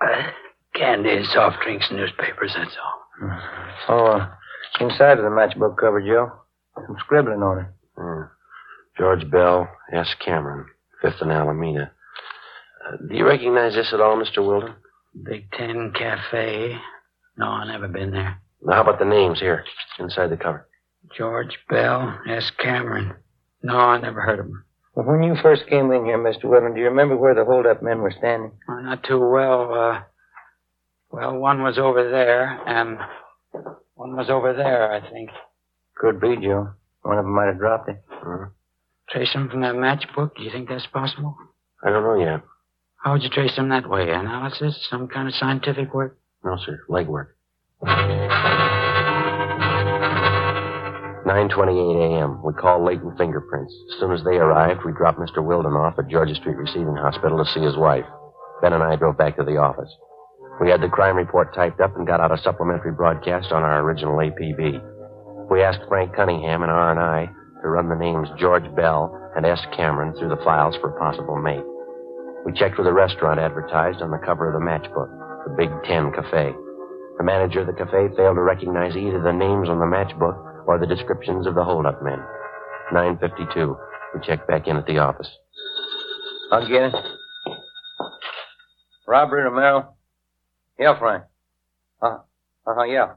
Uh, 0.00 0.22
candy, 0.74 1.22
soft 1.32 1.62
drinks, 1.62 1.88
newspapers, 1.92 2.52
that's 2.56 2.76
all. 2.82 3.38
Oh, 3.88 4.06
uh, 4.06 4.28
inside 4.80 5.18
of 5.18 5.24
the 5.24 5.30
matchbook 5.30 5.76
cover, 5.78 6.00
Joe. 6.00 6.32
Some 6.74 6.96
scribbling 7.00 7.42
on 7.42 7.58
it. 7.60 7.66
Hmm. 7.96 8.22
George 8.98 9.30
Bell, 9.30 9.68
S. 9.92 10.14
Cameron, 10.24 10.66
Fifth 11.00 11.20
and 11.20 11.30
Alameda. 11.30 11.92
Uh, 12.86 12.96
do 13.08 13.14
you 13.14 13.26
recognize 13.26 13.74
this 13.74 13.92
at 13.92 14.00
all, 14.00 14.16
Mr. 14.16 14.38
Wilden? 14.38 14.74
Big 15.24 15.50
Ten 15.52 15.92
Cafe. 15.96 16.76
No, 17.36 17.46
i 17.46 17.66
never 17.66 17.88
been 17.88 18.10
there. 18.10 18.40
Now, 18.62 18.74
how 18.74 18.82
about 18.82 18.98
the 18.98 19.04
names 19.04 19.40
here, 19.40 19.64
inside 19.98 20.28
the 20.28 20.36
cover? 20.36 20.68
George 21.16 21.58
Bell, 21.68 22.18
S. 22.28 22.50
Cameron. 22.58 23.14
No, 23.62 23.76
I 23.76 24.00
never 24.00 24.20
heard 24.20 24.38
of 24.38 24.46
him. 24.46 24.64
Well, 24.94 25.06
when 25.06 25.22
you 25.22 25.34
first 25.40 25.66
came 25.68 25.90
in 25.90 26.04
here, 26.04 26.18
Mr. 26.18 26.44
Whitman, 26.44 26.74
do 26.74 26.80
you 26.80 26.86
remember 26.86 27.16
where 27.16 27.34
the 27.34 27.44
hold-up 27.44 27.82
men 27.82 28.00
were 28.00 28.12
standing? 28.16 28.52
Uh, 28.68 28.80
not 28.82 29.02
too 29.02 29.18
well. 29.18 29.72
Uh, 29.72 30.00
well, 31.10 31.36
one 31.36 31.62
was 31.62 31.78
over 31.78 32.10
there, 32.10 32.60
and 32.66 32.98
one 33.94 34.16
was 34.16 34.28
over 34.28 34.52
there, 34.52 34.92
I 34.92 35.00
think. 35.10 35.30
Could 35.96 36.20
be, 36.20 36.36
Joe. 36.36 36.70
One 37.02 37.18
of 37.18 37.24
them 37.24 37.34
might 37.34 37.46
have 37.46 37.58
dropped 37.58 37.88
it. 37.88 38.02
Hmm. 38.08 38.44
Trace 39.10 39.32
them 39.32 39.48
from 39.48 39.62
that 39.62 39.74
matchbook? 39.74 40.36
Do 40.36 40.42
you 40.42 40.50
think 40.50 40.68
that's 40.68 40.86
possible? 40.86 41.36
I 41.82 41.90
don't 41.90 42.04
know 42.04 42.22
yet. 42.22 42.42
How 43.02 43.12
would 43.12 43.22
you 43.22 43.30
trace 43.30 43.56
them 43.56 43.70
that 43.70 43.88
way? 43.88 44.10
Analysis? 44.10 44.86
Some 44.88 45.08
kind 45.08 45.26
of 45.28 45.34
scientific 45.34 45.92
work? 45.92 46.18
No, 46.44 46.56
sir. 46.64 46.80
Legwork. 46.88 47.28
9.28 51.22 52.18
a.m. 52.18 52.42
We 52.44 52.52
called 52.54 52.84
Latent 52.84 53.16
Fingerprints. 53.16 53.72
As 53.94 54.00
soon 54.00 54.12
as 54.12 54.24
they 54.24 54.36
arrived, 54.36 54.80
we 54.84 54.92
dropped 54.92 55.20
Mr. 55.20 55.38
Wilden 55.38 55.74
off 55.74 55.98
at 55.98 56.08
Georgia 56.08 56.34
Street 56.34 56.56
Receiving 56.56 56.96
Hospital 56.96 57.38
to 57.42 57.50
see 57.52 57.60
his 57.60 57.76
wife. 57.76 58.04
Ben 58.60 58.72
and 58.72 58.82
I 58.82 58.96
drove 58.96 59.16
back 59.16 59.36
to 59.36 59.44
the 59.44 59.56
office. 59.56 59.90
We 60.60 60.68
had 60.70 60.80
the 60.80 60.88
crime 60.88 61.16
report 61.16 61.54
typed 61.54 61.80
up 61.80 61.96
and 61.96 62.06
got 62.06 62.20
out 62.20 62.36
a 62.36 62.42
supplementary 62.42 62.92
broadcast 62.92 63.52
on 63.52 63.62
our 63.62 63.80
original 63.82 64.16
APB. 64.16 64.82
We 65.50 65.62
asked 65.62 65.86
Frank 65.88 66.14
Cunningham 66.14 66.62
and 66.62 66.70
R&I 66.70 67.30
to 67.62 67.68
run 67.68 67.88
the 67.88 67.94
names 67.94 68.28
George 68.38 68.66
Bell 68.74 69.16
and 69.36 69.46
S. 69.46 69.60
Cameron 69.76 70.14
through 70.18 70.28
the 70.28 70.42
files 70.44 70.76
for 70.80 70.90
a 70.90 70.98
possible 70.98 71.36
mate. 71.36 71.64
We 72.44 72.52
checked 72.52 72.76
with 72.78 72.86
the 72.86 72.92
restaurant 72.92 73.38
advertised 73.38 74.02
on 74.02 74.10
the 74.10 74.18
cover 74.18 74.50
of 74.50 74.58
the 74.58 74.64
matchbook, 74.64 75.10
the 75.44 75.54
Big 75.56 75.70
Ten 75.84 76.12
Cafe. 76.12 76.52
The 77.18 77.24
manager 77.24 77.60
of 77.60 77.66
the 77.66 77.72
cafe 77.72 78.08
failed 78.16 78.36
to 78.36 78.42
recognize 78.42 78.96
either 78.96 79.22
the 79.22 79.32
names 79.32 79.68
on 79.68 79.78
the 79.78 79.86
matchbook 79.86 80.66
or 80.66 80.78
the 80.78 80.86
descriptions 80.86 81.46
of 81.46 81.54
the 81.54 81.64
holdup 81.64 82.02
men. 82.02 82.18
9.52. 82.92 83.76
We 84.14 84.20
checked 84.20 84.48
back 84.48 84.66
in 84.66 84.76
at 84.76 84.86
the 84.86 84.98
office. 84.98 85.28
I'll 86.50 86.66
get 86.66 86.84
it. 86.84 86.94
Robbery, 89.06 89.42
Romero? 89.42 89.94
Yeah, 90.78 90.98
Frank. 90.98 91.24
Uh, 92.00 92.18
uh-huh, 92.66 92.84
yeah. 92.84 93.14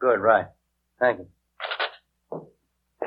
Good, 0.00 0.20
right. 0.20 0.46
Thank 1.00 1.20
you. 1.20 2.46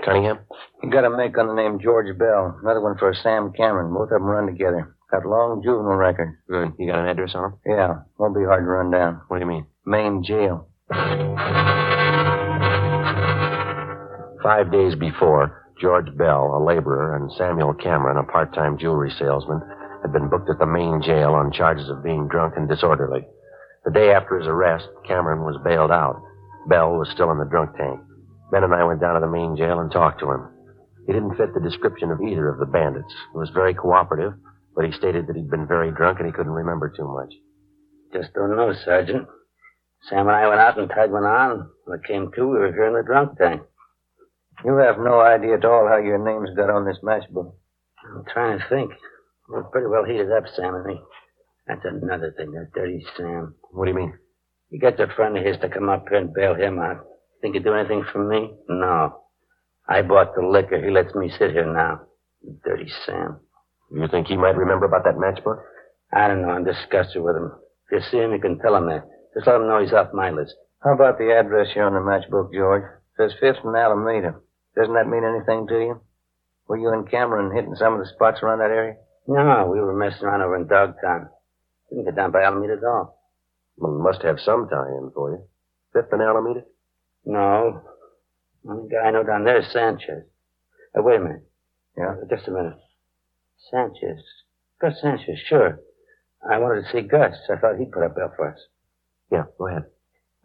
Cunningham? 0.04 0.40
You 0.82 0.90
got 0.90 1.06
a 1.06 1.10
make 1.10 1.38
on 1.38 1.48
the 1.48 1.54
name 1.54 1.80
George 1.80 2.18
Bell. 2.18 2.58
Another 2.62 2.82
one 2.82 2.98
for 2.98 3.14
Sam 3.14 3.52
Cameron. 3.54 3.94
Both 3.94 4.04
of 4.04 4.10
them 4.10 4.24
run 4.24 4.48
together. 4.48 4.97
Got 5.12 5.26
long 5.26 5.62
juvenile 5.64 5.96
record. 5.96 6.38
Good. 6.50 6.74
You 6.78 6.92
got 6.92 7.00
an 7.00 7.08
address 7.08 7.32
on 7.34 7.46
him? 7.46 7.60
Yeah, 7.66 7.94
won't 8.18 8.36
be 8.36 8.44
hard 8.44 8.64
to 8.64 8.68
run 8.68 8.92
down. 8.92 9.22
What 9.30 9.38
do 9.38 9.44
you 9.44 9.50
mean? 9.50 9.66
Main 9.86 10.22
jail. 10.22 10.68
Five 14.44 14.70
days 14.72 14.96
before, 14.96 15.64
George 15.80 16.16
Bell, 16.18 16.56
a 16.56 16.64
laborer, 16.64 17.16
and 17.16 17.32
Samuel 17.38 17.74
Cameron, 17.74 18.18
a 18.18 18.24
part-time 18.30 18.78
jewelry 18.78 19.12
salesman, 19.18 19.62
had 20.02 20.12
been 20.12 20.30
booked 20.30 20.50
at 20.50 20.60
the 20.60 20.66
main 20.66 21.02
jail 21.02 21.32
on 21.34 21.54
charges 21.54 21.90
of 21.90 22.04
being 22.04 22.28
drunk 22.28 22.56
and 22.58 22.68
disorderly. 22.68 23.26
The 23.86 23.92
day 23.92 24.12
after 24.12 24.38
his 24.38 24.48
arrest, 24.48 24.88
Cameron 25.08 25.44
was 25.44 25.58
bailed 25.64 25.92
out. 25.92 26.22
Bell 26.68 26.98
was 26.98 27.10
still 27.14 27.32
in 27.32 27.38
the 27.38 27.46
drunk 27.50 27.78
tank. 27.78 28.02
Ben 28.52 28.64
and 28.64 28.74
I 28.74 28.84
went 28.84 29.00
down 29.00 29.16
to 29.16 29.22
the 29.22 29.32
main 29.32 29.56
jail 29.56 29.80
and 29.80 29.90
talked 29.92 30.20
to 30.20 30.32
him. 30.32 30.50
He 31.06 31.14
didn't 31.14 31.38
fit 31.38 31.54
the 31.54 31.62
description 31.62 32.12
of 32.12 32.20
either 32.22 32.50
of 32.50 32.60
the 32.60 32.66
bandits. 32.66 33.14
He 33.32 33.38
was 33.38 33.50
very 33.54 33.74
cooperative, 33.74 34.34
but 34.78 34.86
he 34.86 34.92
stated 34.92 35.26
that 35.26 35.36
he'd 35.36 35.50
been 35.50 35.68
very 35.68 35.90
drunk 35.90 36.20
and 36.20 36.28
he 36.28 36.32
couldn't 36.32 36.52
remember 36.52 36.94
too 36.96 37.08
much. 37.08 37.34
Just 38.14 38.32
don't 38.36 38.56
know, 38.56 38.72
Sergeant. 38.86 39.28
Sam 40.08 40.28
and 40.28 40.38
I 40.38 40.48
went 40.48 40.62
out 40.62 40.78
and 40.78 40.88
tied 40.88 41.12
one 41.12 41.24
on. 41.24 41.68
When 41.86 41.98
it 41.98 42.06
came 42.06 42.32
to, 42.32 42.48
we 42.48 42.60
were 42.60 42.72
here 42.72 42.86
in 42.86 42.94
the 42.94 43.02
drunk 43.02 43.40
tank. 43.40 43.64
You 44.64 44.78
have 44.78 45.00
no 45.00 45.20
idea 45.20 45.56
at 45.56 45.66
all 45.66 45.88
how 45.88 45.98
your 45.98 46.24
names 46.24 46.56
got 46.56 46.70
on 46.70 46.86
this 46.86 47.00
matchbook. 47.04 47.56
I'm 48.06 48.24
trying 48.32 48.60
to 48.60 48.66
think. 48.70 48.92
We're 49.50 49.64
pretty 49.64 49.88
well 49.88 50.06
heated 50.06 50.32
up, 50.32 50.44
Sam 50.56 50.76
and 50.76 50.86
me. 50.86 51.02
That's 51.66 51.84
another 51.84 52.36
thing, 52.38 52.52
that 52.52 52.72
dirty 52.76 53.04
Sam. 53.18 53.56
What 53.72 53.86
do 53.86 53.92
you 53.92 53.98
mean? 53.98 54.14
He 54.70 54.78
got 54.78 55.00
a 55.00 55.08
friend 55.08 55.36
of 55.40 55.44
his 55.44 55.58
to 55.62 55.70
come 55.70 55.90
up 55.90 56.06
here 56.08 56.20
and 56.20 56.34
bail 56.34 56.54
him 56.54 56.78
out. 56.78 57.04
Think 57.42 57.56
he'd 57.56 57.64
do 57.64 57.74
anything 57.74 58.06
for 58.14 58.24
me? 58.24 58.54
No. 58.70 59.24
I 59.90 60.04
bought 60.04 60.36
the 60.36 60.46
liquor. 60.46 60.80
He 60.80 60.92
lets 60.92 61.16
me 61.16 61.32
sit 61.40 61.52
here 61.52 61.66
now. 61.66 62.02
Dirty 62.64 62.92
Sam. 63.06 63.40
You 63.92 64.08
think 64.10 64.28
he 64.28 64.38
might 64.38 64.58
remember 64.58 64.86
about 64.86 65.04
that 65.06 65.16
matchbook? 65.16 65.62
I 66.12 66.28
don't 66.28 66.42
know. 66.42 66.50
I'm 66.50 66.64
disgusted 66.64 67.22
with 67.22 67.36
him. 67.36 67.52
If 67.90 67.92
you 67.92 68.00
see 68.12 68.18
him, 68.18 68.32
you 68.32 68.40
can 68.40 68.60
tell 68.60 68.76
him 68.76 68.88
that. 68.88 69.08
Just 69.34 69.48
let 69.48 69.58
him 69.58 69.68
know 69.68 69.82
he's 69.82 69.94
off 69.94 70.14
my 70.14 70.32
list. 70.32 70.56
How 70.84 70.94
about 70.94 71.18
the 71.18 71.32
address 71.32 71.68
here 71.74 71.84
on 71.84 71.94
the 71.94 72.00
matchbook, 72.00 72.54
George? 72.54 72.84
It 72.84 73.32
says 73.32 73.40
Fifth 73.40 73.64
and 73.64 73.76
Alameda. 73.76 74.36
Doesn't 74.76 74.94
that 74.94 75.08
mean 75.08 75.24
anything 75.24 75.68
to 75.68 75.80
you? 75.80 76.02
Were 76.68 76.78
you 76.78 76.90
and 76.90 77.10
Cameron 77.10 77.56
hitting 77.56 77.76
some 77.76 77.94
of 77.94 78.00
the 78.00 78.12
spots 78.14 78.40
around 78.44 78.60
that 78.60 78.72
area? 78.72 78.96
No, 79.28 79.70
we 79.72 79.80
were 79.80 79.94
messing 79.94 80.24
around 80.24 80.42
over 80.42 80.56
in 80.56 80.68
Dogtown. 80.68 81.30
Didn't 81.90 82.06
get 82.06 82.16
down 82.16 82.32
by 82.32 82.44
Alameda 82.44 82.74
at 82.74 82.84
all. 82.84 83.20
Well, 83.78 83.96
it 83.96 84.00
must 84.00 84.22
have 84.24 84.40
some 84.40 84.68
tie-in 84.70 85.12
for 85.14 85.32
you. 85.32 85.44
Fifth 85.94 86.12
and 86.12 86.22
Alameda? 86.22 86.64
No. 87.26 87.82
Only 88.70 88.90
guy 88.90 89.08
I 89.08 89.12
know 89.12 89.24
down 89.24 89.46
there 89.46 89.60
is 89.60 89.72
Sanchez. 89.72 90.24
Uh, 90.98 91.02
wait 91.02 91.18
a 91.18 91.24
minute. 91.24 91.50
Yeah? 91.98 92.16
Just 92.30 92.48
a 92.48 92.52
minute. 92.52 92.76
Sanchez. 93.72 94.24
Gus 94.80 94.94
Sanchez, 95.02 95.40
sure. 95.48 95.80
I 96.50 96.58
wanted 96.60 96.84
to 96.84 96.92
see 96.92 97.02
Gus. 97.02 97.36
I 97.50 97.58
thought 97.58 97.78
he'd 97.78 97.92
put 97.92 98.04
up 98.04 98.16
bail 98.16 98.32
for 98.36 98.52
us. 98.52 98.60
Yeah, 99.32 99.44
go 99.58 99.68
ahead. 99.68 99.86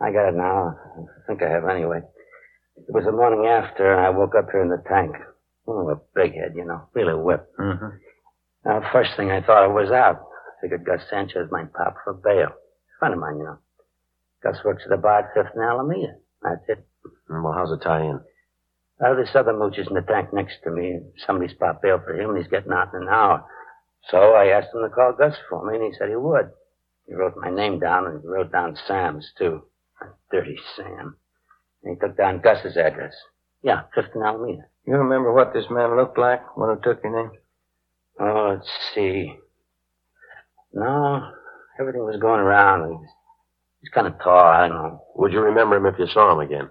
I 0.00 0.11
got 0.11 0.28
it 0.28 0.35
now. 0.35 0.76
I 0.97 1.26
think 1.26 1.42
I 1.42 1.50
have 1.50 1.69
anyway. 1.69 2.00
It 2.76 2.92
was 2.92 3.04
the 3.04 3.12
morning 3.12 3.47
after, 3.47 3.92
and 3.92 4.04
I 4.04 4.11
woke 4.11 4.35
up 4.35 4.50
here 4.50 4.62
in 4.62 4.69
the 4.71 4.83
tank. 4.88 5.14
Oh, 5.66 5.88
a 5.90 6.00
big 6.14 6.35
head, 6.35 6.54
you 6.57 6.64
know. 6.64 6.88
Really 6.95 7.14
whipped. 7.14 7.57
Mm-hmm. 7.57 7.97
Now, 8.64 8.90
first 8.92 9.11
thing 9.16 9.31
I 9.31 9.42
thought 9.42 9.64
I 9.64 9.69
was 9.69 9.90
out. 9.90 10.26
Figured 10.61 10.85
Gus 10.85 11.02
Sanchez 11.11 11.49
might 11.50 11.73
pop 11.73 11.97
for 12.02 12.14
bail. 12.14 12.49
Friend 12.99 13.14
of 13.14 13.21
mine, 13.21 13.38
you 13.38 13.45
know. 13.45 13.59
Gus 14.42 14.57
works 14.64 14.83
at 14.85 14.90
the 14.90 14.97
bar 14.97 15.21
at 15.21 15.35
Fifth 15.35 15.54
and 15.54 15.62
Alameda. 15.62 16.16
That's 16.42 16.62
it. 16.69 16.87
Well, 17.28 17.52
how's 17.52 17.71
it 17.73 17.83
tie 17.83 18.02
in? 18.02 18.21
Uh, 19.05 19.15
this 19.15 19.31
other 19.35 19.53
mooch 19.53 19.79
is 19.79 19.89
in 19.89 19.95
the 19.95 20.03
tank 20.03 20.33
next 20.33 20.57
to 20.63 20.71
me. 20.71 21.01
Somebody's 21.27 21.57
popped 21.57 21.83
bail 21.83 22.01
for 22.05 22.15
him, 22.15 22.31
and 22.31 22.39
he's 22.39 22.51
getting 22.51 22.73
out 22.73 22.95
in 22.95 23.03
an 23.03 23.09
hour. 23.09 23.45
So 24.11 24.35
I 24.35 24.47
asked 24.47 24.75
him 24.75 24.83
to 24.83 24.89
call 24.89 25.15
Gus 25.19 25.35
for 25.49 25.65
me, 25.67 25.77
and 25.77 25.85
he 25.85 25.93
said 25.99 26.09
he 26.09 26.17
would. 26.17 26.51
He 27.07 27.15
wrote 27.15 27.37
my 27.37 27.51
name 27.51 27.81
down, 27.81 28.07
and 28.07 28.21
he 28.21 28.29
wrote 28.29 28.53
down 28.53 28.77
Sam's, 28.87 29.33
too. 29.37 29.63
Dirty 30.31 30.57
Sam. 30.77 31.17
And 31.83 31.97
he 31.97 32.01
took 32.01 32.17
down 32.17 32.41
Gus's 32.41 32.77
address. 32.77 33.15
Yeah, 33.63 33.83
Fifth 33.95 34.15
and 34.15 34.25
Alameda. 34.25 34.67
You 34.87 34.95
remember 34.95 35.33
what 35.33 35.53
this 35.53 35.67
man 35.71 35.97
looked 35.97 36.19
like 36.19 36.57
when 36.57 36.77
he 36.77 36.83
took 36.83 37.03
your 37.03 37.23
name? 37.23 37.33
Oh, 38.21 38.55
let's 38.55 38.69
see. 38.95 39.37
No, 40.73 41.29
everything 41.79 42.05
was 42.05 42.21
going 42.21 42.41
around. 42.41 42.89
He 42.89 42.95
was, 42.95 43.09
he's 43.81 43.91
kind 43.91 44.07
of 44.07 44.19
tall, 44.19 44.47
I 44.47 44.69
don't 44.69 44.77
know. 44.77 45.05
Would 45.17 45.33
you 45.33 45.41
remember 45.41 45.77
him 45.77 45.87
if 45.87 45.99
you 45.99 46.07
saw 46.07 46.33
him 46.33 46.41
again? 46.41 46.71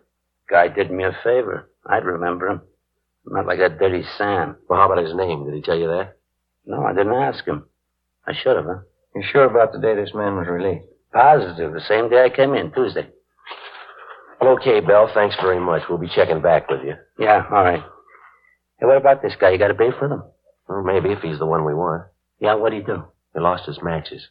Guy 0.50 0.68
did 0.68 0.92
me 0.92 1.04
a 1.04 1.16
favor. 1.24 1.71
I'd 1.86 2.06
remember 2.06 2.48
him. 2.48 2.62
Not 3.26 3.46
like 3.46 3.60
that 3.60 3.80
dirty 3.80 4.04
Sam. 4.18 4.58
Well, 4.68 4.80
how 4.80 4.92
about 4.92 5.04
his 5.04 5.16
name? 5.16 5.46
Did 5.46 5.54
he 5.54 5.62
tell 5.62 5.78
you 5.78 5.88
that? 5.88 6.18
No, 6.66 6.84
I 6.84 6.94
didn't 6.94 7.14
ask 7.14 7.46
him. 7.46 7.66
I 8.26 8.34
should 8.34 8.56
have, 8.56 8.66
huh? 8.66 8.82
You 9.16 9.24
sure 9.32 9.46
about 9.46 9.74
the 9.74 9.80
day 9.80 9.96
this 9.96 10.14
man 10.14 10.36
was 10.36 10.48
released? 10.48 10.88
Positive. 11.14 11.74
The 11.74 11.82
same 11.88 12.10
day 12.10 12.24
I 12.24 12.30
came 12.36 12.54
in, 12.54 12.72
Tuesday. 12.72 13.10
Well, 14.40 14.54
okay, 14.54 14.80
Bell. 14.80 15.10
Thanks 15.14 15.36
very 15.42 15.60
much. 15.60 15.84
We'll 15.90 15.98
be 16.00 16.10
checking 16.14 16.42
back 16.42 16.70
with 16.70 16.82
you. 16.84 16.96
Yeah, 17.20 17.46
all 17.52 17.64
right. 17.64 17.84
Hey, 18.80 18.86
what 18.86 18.98
about 18.98 19.22
this 19.22 19.34
guy? 19.40 19.52
You 19.52 19.60
got 19.60 19.68
to 19.68 19.76
pay 19.76 19.92
for 19.98 20.08
them? 20.08 20.24
Well, 20.68 20.84
maybe 20.84 21.12
if 21.12 21.20
he's 21.20 21.40
the 21.40 21.46
one 21.46 21.66
we 21.66 21.74
want. 21.74 22.08
Yeah, 22.40 22.56
what'd 22.56 22.78
he 22.80 22.84
do? 22.86 23.04
He 23.34 23.40
lost 23.40 23.68
his 23.68 23.80
matches. 23.84 24.28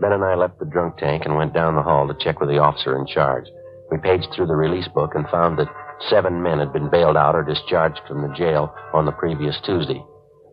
Ben 0.00 0.12
and 0.12 0.24
I 0.24 0.34
left 0.34 0.58
the 0.58 0.66
drunk 0.66 0.98
tank 0.98 1.24
and 1.24 1.36
went 1.36 1.54
down 1.54 1.74
the 1.74 1.82
hall 1.82 2.06
to 2.06 2.14
check 2.24 2.40
with 2.40 2.48
the 2.48 2.58
officer 2.58 2.98
in 2.98 3.06
charge. 3.06 3.46
We 3.90 3.98
paged 3.98 4.28
through 4.34 4.48
the 4.48 4.56
release 4.56 4.88
book 4.88 5.12
and 5.14 5.28
found 5.28 5.58
that 5.58 5.72
seven 6.08 6.42
men 6.42 6.58
had 6.58 6.72
been 6.72 6.90
bailed 6.90 7.16
out 7.16 7.34
or 7.34 7.42
discharged 7.42 8.00
from 8.06 8.22
the 8.22 8.34
jail 8.34 8.74
on 8.92 9.06
the 9.06 9.12
previous 9.12 9.58
Tuesday. 9.64 10.02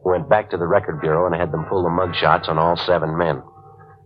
We 0.05 0.12
went 0.12 0.29
back 0.29 0.50
to 0.51 0.57
the 0.57 0.67
record 0.67 1.01
bureau 1.01 1.25
and 1.25 1.35
had 1.35 1.51
them 1.51 1.65
pull 1.65 1.83
the 1.83 1.89
mug 1.89 2.15
shots 2.15 2.47
on 2.47 2.57
all 2.57 2.77
seven 2.77 3.17
men. 3.17 3.41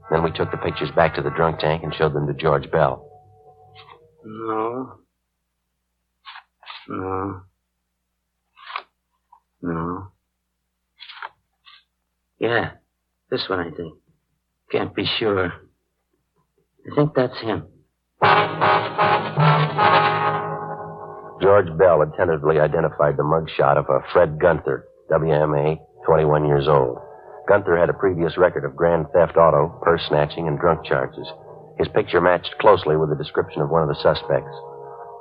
Then 0.10 0.24
we 0.24 0.32
took 0.32 0.52
the 0.52 0.58
pictures 0.58 0.92
back 0.92 1.16
to 1.16 1.22
the 1.22 1.32
drunk 1.32 1.60
tank 1.60 1.84
and 1.84 1.94
showed 1.94 2.14
them 2.14 2.28
to 2.28 2.34
George 2.34 2.72
Bell. 2.72 3.04
No. 4.24 5.00
No. 6.88 7.42
No. 9.62 10.08
Yeah, 12.40 12.72
this 13.30 13.50
one, 13.50 13.60
I 13.60 13.72
think. 13.72 13.96
Can't 14.72 14.94
be 14.94 15.06
sure. 15.18 15.54
I 16.92 16.96
think 16.96 17.14
that's 17.16 17.40
him. 17.40 17.68
George 21.42 21.70
Bell 21.78 22.00
had 22.02 22.14
tentatively 22.18 22.60
identified 22.60 23.16
the 23.16 23.24
mugshot 23.24 23.78
of 23.78 23.86
a 23.90 24.02
Fred 24.12 24.40
Gunther, 24.40 24.86
WMA, 25.12 25.78
21 26.06 26.46
years 26.46 26.68
old. 26.68 26.98
Gunther 27.48 27.78
had 27.78 27.90
a 27.90 27.94
previous 27.94 28.38
record 28.38 28.66
of 28.66 28.76
grand 28.76 29.06
theft 29.14 29.38
auto, 29.38 29.80
purse 29.82 30.02
snatching, 30.10 30.48
and 30.48 30.60
drunk 30.60 30.86
charges. 30.86 31.28
His 31.78 31.88
picture 31.90 32.20
matched 32.20 32.58
closely 32.60 32.98
with 32.98 33.10
the 33.10 33.16
description 33.16 33.62
of 33.62 33.70
one 33.70 33.84
of 33.84 33.88
the 33.88 34.02
suspects. 34.02 34.52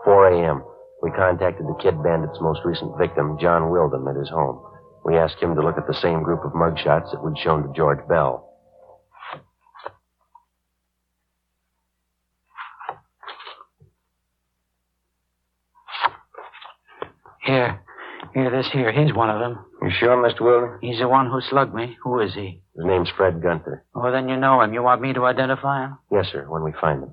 4 0.04 0.32
a.m. 0.32 0.64
We 1.02 1.10
contacted 1.12 1.66
the 1.66 1.78
Kid 1.80 2.02
Bandit's 2.02 2.40
most 2.40 2.60
recent 2.64 2.98
victim, 2.98 3.38
John 3.38 3.70
Wilden, 3.70 4.08
at 4.08 4.16
his 4.16 4.30
home. 4.30 4.58
We 5.04 5.16
asked 5.16 5.40
him 5.40 5.54
to 5.54 5.62
look 5.62 5.78
at 5.78 5.86
the 5.86 5.94
same 5.94 6.22
group 6.22 6.44
of 6.44 6.52
mugshots 6.52 7.12
that 7.12 7.22
we'd 7.22 7.38
shown 7.38 7.62
to 7.62 7.72
George 7.76 8.00
Bell. 8.08 8.45
Here. 17.46 17.80
Here, 18.34 18.50
this 18.50 18.68
here. 18.72 18.90
He's 18.92 19.14
one 19.14 19.30
of 19.30 19.38
them. 19.38 19.64
You 19.80 19.90
sure, 19.90 20.16
Mr. 20.16 20.40
Wilden? 20.40 20.78
He's 20.80 20.98
the 20.98 21.08
one 21.08 21.30
who 21.30 21.40
slugged 21.40 21.74
me. 21.74 21.96
Who 22.02 22.20
is 22.20 22.34
he? 22.34 22.60
His 22.74 22.84
name's 22.84 23.08
Fred 23.16 23.40
Gunther. 23.40 23.84
Oh, 23.94 24.10
then 24.10 24.28
you 24.28 24.36
know 24.36 24.60
him. 24.60 24.74
You 24.74 24.82
want 24.82 25.00
me 25.00 25.12
to 25.12 25.24
identify 25.24 25.84
him? 25.84 25.98
Yes, 26.10 26.26
sir, 26.32 26.44
when 26.48 26.64
we 26.64 26.72
find 26.80 27.04
him. 27.04 27.12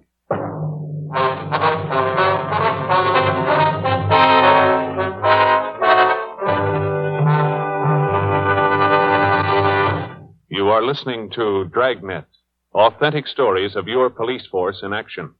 You 10.49 10.69
are 10.69 10.83
listening 10.83 11.29
to 11.35 11.65
Dragnet, 11.65 12.25
authentic 12.73 13.27
stories 13.27 13.75
of 13.75 13.87
your 13.87 14.09
police 14.09 14.45
force 14.47 14.81
in 14.83 14.93
action. 14.93 15.35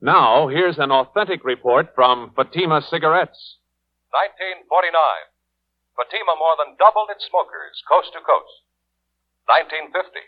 Now, 0.00 0.48
here's 0.48 0.78
an 0.78 0.90
authentic 0.90 1.44
report 1.44 1.88
from 1.94 2.32
Fatima 2.36 2.82
Cigarettes. 2.82 3.56
1949. 4.14 4.92
Fatima 5.96 6.36
more 6.36 6.54
than 6.60 6.76
doubled 6.76 7.08
its 7.10 7.24
smokers 7.26 7.80
coast 7.88 8.12
to 8.12 8.20
coast. 8.20 8.66
1950. 9.48 10.20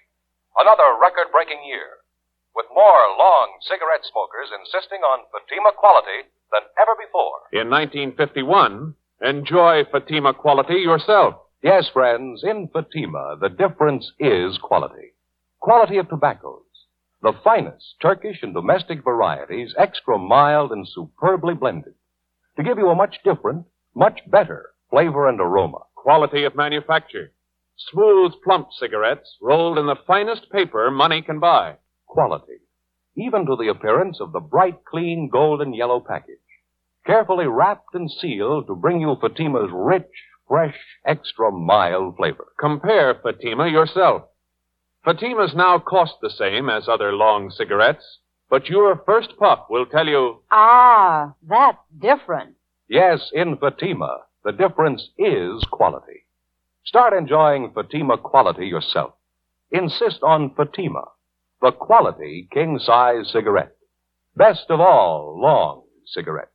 Another 0.57 0.97
record 0.99 1.31
breaking 1.31 1.63
year. 1.67 2.03
With 2.57 2.67
more 2.75 3.15
long 3.15 3.61
cigarette 3.63 4.03
smokers 4.03 4.51
insisting 4.51 5.05
on 5.05 5.29
Fatima 5.31 5.71
quality 5.77 6.27
than 6.51 6.67
ever 6.81 6.97
before. 6.99 7.47
In 7.53 7.71
1951, 7.71 8.95
enjoy 9.23 9.85
Fatima 9.91 10.35
quality 10.35 10.81
yourself. 10.83 11.35
Yes, 11.63 11.91
friends, 11.93 12.43
in 12.43 12.69
Fatima, 12.73 13.37
the 13.41 13.51
difference 13.51 14.11
is 14.19 14.59
quality. 14.59 15.15
Quality 15.61 15.99
of 15.99 16.09
tobaccos. 16.09 16.63
The 17.21 17.35
finest 17.43 17.99
Turkish 18.01 18.43
and 18.43 18.55
domestic 18.55 19.03
varieties, 19.03 19.75
extra 19.77 20.19
mild 20.19 20.71
and 20.71 20.87
superbly 20.87 21.55
blended. 21.55 21.95
To 22.59 22.65
give 22.65 22.77
you 22.77 22.89
a 22.89 22.95
much 22.97 23.19
different, 23.25 23.67
much 23.95 24.19
better 24.27 24.71
flavor 24.91 25.29
and 25.29 25.41
aroma. 25.41 25.79
Quality 25.95 26.43
of 26.43 26.57
manufacture. 26.57 27.31
Smooth, 27.93 28.33
plump 28.43 28.69
cigarettes 28.73 29.37
rolled 29.41 29.79
in 29.79 29.87
the 29.87 29.95
finest 30.09 30.51
paper 30.51 30.91
money 30.91 31.23
can 31.23 31.39
buy. 31.39 31.77
Quality. 32.09 32.59
Even 33.17 33.47
to 33.47 33.55
the 33.55 33.69
appearance 33.69 34.21
of 34.21 34.33
the 34.33 34.41
bright, 34.41 34.85
clean, 34.85 35.29
golden 35.31 35.73
yellow 35.73 36.01
package. 36.01 36.35
Carefully 37.07 37.47
wrapped 37.47 37.95
and 37.95 38.11
sealed 38.11 38.67
to 38.67 38.75
bring 38.75 39.01
you 39.01 39.17
Fatima's 39.21 39.71
rich, 39.73 40.11
fresh, 40.49 40.77
extra 41.07 41.53
mild 41.53 42.17
flavor. 42.17 42.49
Compare 42.59 43.21
Fatima 43.23 43.69
yourself. 43.69 44.23
Fatimas 45.07 45.55
now 45.55 45.79
cost 45.79 46.15
the 46.21 46.31
same 46.31 46.69
as 46.69 46.89
other 46.89 47.13
long 47.13 47.51
cigarettes, 47.51 48.19
but 48.51 48.67
your 48.69 49.03
first 49.07 49.31
puff 49.39 49.61
will 49.71 49.87
tell 49.87 50.07
you 50.07 50.43
Ah, 50.51 51.35
that's 51.49 51.79
different. 51.99 52.55
Yes, 52.89 53.31
in 53.35 53.57
Fatima, 53.57 54.21
the 54.45 54.53
difference 54.53 55.09
is 55.19 55.63
quality. 55.71 56.25
Start 56.85 57.13
enjoying 57.13 57.71
Fatima 57.75 58.17
quality 58.17 58.67
yourself. 58.67 59.13
Insist 59.71 60.21
on 60.23 60.55
Fatima, 60.55 61.05
the 61.61 61.73
quality 61.73 62.49
king 62.53 62.79
size 62.83 63.31
cigarette. 63.31 63.77
Best 64.37 64.67
of 64.71 64.81
all 64.81 65.39
long 65.39 65.83
cigarettes. 66.07 66.49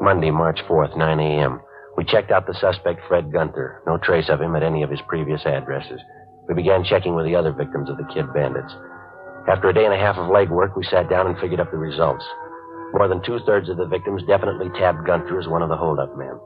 Monday, 0.00 0.30
March 0.30 0.60
4th, 0.68 0.96
9 0.96 1.20
a.m. 1.20 1.60
We 1.96 2.04
checked 2.04 2.30
out 2.30 2.46
the 2.46 2.54
suspect, 2.54 3.00
Fred 3.08 3.32
Gunther. 3.32 3.82
No 3.86 3.96
trace 3.96 4.28
of 4.28 4.40
him 4.40 4.54
at 4.54 4.62
any 4.62 4.82
of 4.82 4.90
his 4.90 5.00
previous 5.08 5.44
addresses. 5.46 6.00
We 6.46 6.54
began 6.54 6.84
checking 6.84 7.14
with 7.14 7.24
the 7.24 7.34
other 7.34 7.52
victims 7.52 7.88
of 7.88 7.96
the 7.96 8.08
Kid 8.12 8.32
Bandits. 8.34 8.72
After 9.48 9.70
a 9.70 9.74
day 9.74 9.84
and 9.84 9.94
a 9.94 9.98
half 9.98 10.16
of 10.16 10.30
legwork, 10.30 10.76
we 10.76 10.84
sat 10.84 11.08
down 11.08 11.26
and 11.26 11.38
figured 11.38 11.60
up 11.60 11.70
the 11.70 11.78
results. 11.78 12.24
More 12.92 13.08
than 13.08 13.22
two 13.22 13.38
thirds 13.46 13.68
of 13.68 13.78
the 13.78 13.86
victims 13.86 14.22
definitely 14.28 14.68
tabbed 14.78 15.06
Gunther 15.06 15.40
as 15.40 15.48
one 15.48 15.62
of 15.62 15.68
the 15.68 15.76
holdup 15.76 16.16
men. 16.16 16.38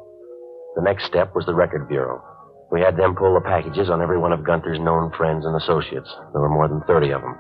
The 0.76 0.82
next 0.82 1.06
step 1.06 1.34
was 1.34 1.46
the 1.46 1.54
Record 1.54 1.88
Bureau. 1.88 2.22
We 2.70 2.80
had 2.80 2.96
them 2.96 3.16
pull 3.16 3.34
the 3.34 3.40
packages 3.40 3.90
on 3.90 4.00
every 4.00 4.18
one 4.18 4.32
of 4.32 4.44
Gunther's 4.44 4.78
known 4.78 5.10
friends 5.16 5.44
and 5.44 5.56
associates. 5.56 6.08
There 6.32 6.40
were 6.40 6.48
more 6.48 6.68
than 6.68 6.82
30 6.86 7.10
of 7.10 7.22
them. 7.22 7.36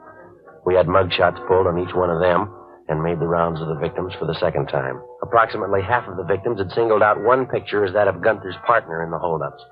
We 0.66 0.74
had 0.74 0.86
mugshots 0.86 1.46
pulled 1.46 1.68
on 1.68 1.78
each 1.78 1.94
one 1.94 2.10
of 2.10 2.20
them 2.20 2.50
and 2.90 3.02
made 3.02 3.20
the 3.20 3.26
rounds 3.26 3.60
of 3.60 3.68
the 3.68 3.78
victims 3.78 4.12
for 4.18 4.26
the 4.26 4.38
second 4.40 4.66
time. 4.66 5.00
Approximately 5.22 5.80
half 5.82 6.08
of 6.08 6.16
the 6.16 6.24
victims 6.24 6.58
had 6.58 6.72
singled 6.72 7.02
out 7.02 7.22
one 7.22 7.46
picture 7.46 7.84
as 7.84 7.94
that 7.94 8.08
of 8.08 8.20
Gunther's 8.20 8.58
partner 8.66 9.02
in 9.02 9.10
the 9.10 9.18
holdups. 9.18 9.62